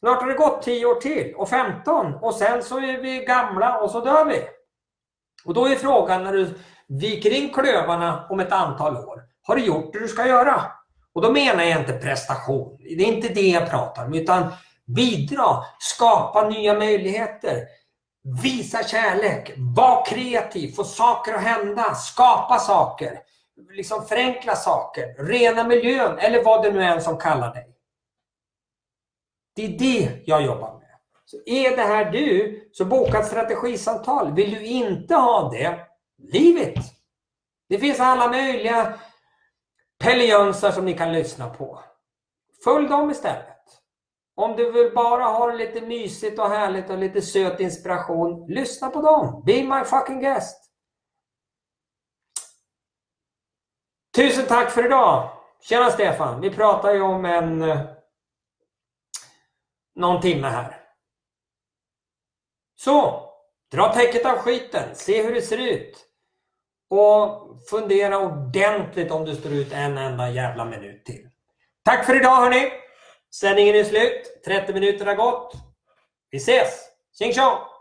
Snart 0.00 0.20
har 0.20 0.28
det 0.28 0.34
gått 0.34 0.62
10 0.62 0.86
år 0.86 0.94
till 0.94 1.34
och 1.34 1.48
15 1.48 2.14
och 2.14 2.34
sen 2.34 2.62
så 2.62 2.78
är 2.78 3.00
vi 3.00 3.24
gamla 3.24 3.78
och 3.80 3.90
så 3.90 4.00
dör 4.00 4.24
vi. 4.24 4.42
Och 5.44 5.54
då 5.54 5.66
är 5.66 5.74
frågan 5.74 6.24
när 6.24 6.32
du 6.32 6.54
viker 6.88 7.30
in 7.30 7.52
klövarna 7.52 8.26
om 8.30 8.40
ett 8.40 8.52
antal 8.52 8.96
år. 8.96 9.22
Har 9.46 9.56
du 9.56 9.64
gjort 9.64 9.92
det 9.92 9.98
du 9.98 10.08
ska 10.08 10.26
göra? 10.26 10.62
Och 11.14 11.22
då 11.22 11.32
menar 11.32 11.64
jag 11.64 11.80
inte 11.80 11.92
prestation. 11.92 12.78
Det 12.78 13.02
är 13.02 13.14
inte 13.14 13.28
det 13.28 13.48
jag 13.48 13.70
pratar 13.70 14.06
om. 14.06 14.14
Utan 14.14 14.52
bidra, 14.86 15.64
skapa 15.78 16.48
nya 16.48 16.74
möjligheter. 16.74 17.62
Visa 18.42 18.84
kärlek, 18.84 19.52
var 19.56 20.06
kreativ, 20.06 20.72
få 20.72 20.84
saker 20.84 21.34
att 21.34 21.42
hända, 21.42 21.94
skapa 21.94 22.58
saker. 22.58 23.18
Liksom 23.70 24.06
förenkla 24.06 24.56
saker, 24.56 25.24
rena 25.24 25.64
miljön 25.64 26.18
eller 26.18 26.44
vad 26.44 26.62
det 26.62 26.72
nu 26.72 26.82
är 26.82 27.00
som 27.00 27.18
kallar 27.18 27.54
dig. 27.54 27.66
Det 29.56 29.64
är 29.64 29.78
det 29.78 30.22
jag 30.26 30.42
jobbar 30.42 30.72
med. 30.72 30.88
Så 31.24 31.36
är 31.46 31.76
det 31.76 31.82
här 31.82 32.10
du, 32.10 32.60
så 32.72 32.84
boka 32.84 33.18
ett 33.18 33.26
strategisamtal. 33.26 34.34
Vill 34.34 34.50
du 34.50 34.64
inte 34.64 35.14
ha 35.14 35.50
det, 35.50 35.78
livet. 36.32 36.84
Det 37.68 37.78
finns 37.78 38.00
alla 38.00 38.28
möjliga 38.28 38.94
Pelle 39.98 40.24
Jönsson 40.24 40.72
som 40.72 40.84
ni 40.84 40.94
kan 40.94 41.12
lyssna 41.12 41.48
på. 41.48 41.82
Följ 42.64 42.88
dem 42.88 43.10
istället. 43.10 43.56
Om 44.34 44.56
du 44.56 44.72
vill 44.72 44.94
bara 44.94 45.24
ha 45.24 45.46
det 45.46 45.56
lite 45.56 45.80
mysigt 45.80 46.38
och 46.38 46.48
härligt 46.48 46.90
och 46.90 46.98
lite 46.98 47.22
söt 47.22 47.60
inspiration, 47.60 48.46
lyssna 48.48 48.90
på 48.90 49.02
dem. 49.02 49.42
Be 49.46 49.62
my 49.62 49.84
fucking 49.84 50.20
guest. 50.20 50.72
Tusen 54.16 54.46
tack 54.46 54.70
för 54.70 54.84
idag. 54.84 55.30
Tjena 55.60 55.90
Stefan. 55.90 56.40
Vi 56.40 56.50
pratar 56.50 56.94
ju 56.94 57.00
om 57.00 57.24
en 57.24 57.62
eh, 57.62 57.80
någon 59.94 60.20
timme 60.20 60.48
här. 60.48 60.82
Så, 62.74 63.28
dra 63.70 63.92
täcket 63.92 64.26
av 64.26 64.36
skiten. 64.36 64.94
Se 64.94 65.22
hur 65.22 65.34
det 65.34 65.42
ser 65.42 65.58
ut. 65.58 66.06
Och 66.90 67.56
fundera 67.70 68.18
ordentligt 68.18 69.10
om 69.10 69.24
du 69.24 69.34
står 69.34 69.52
ut 69.52 69.72
en 69.72 69.98
enda 69.98 70.30
jävla 70.30 70.64
minut 70.64 71.04
till. 71.04 71.28
Tack 71.84 72.06
för 72.06 72.16
idag 72.16 72.36
hörni! 72.36 72.70
Sändningen 73.34 73.74
är 73.74 73.84
slut. 73.84 74.42
30 74.44 74.72
minuter 74.72 75.06
har 75.06 75.14
gått. 75.14 75.52
Vi 76.30 76.38
ses! 76.38 76.88
Tjing 77.18 77.32
tjong! 77.32 77.75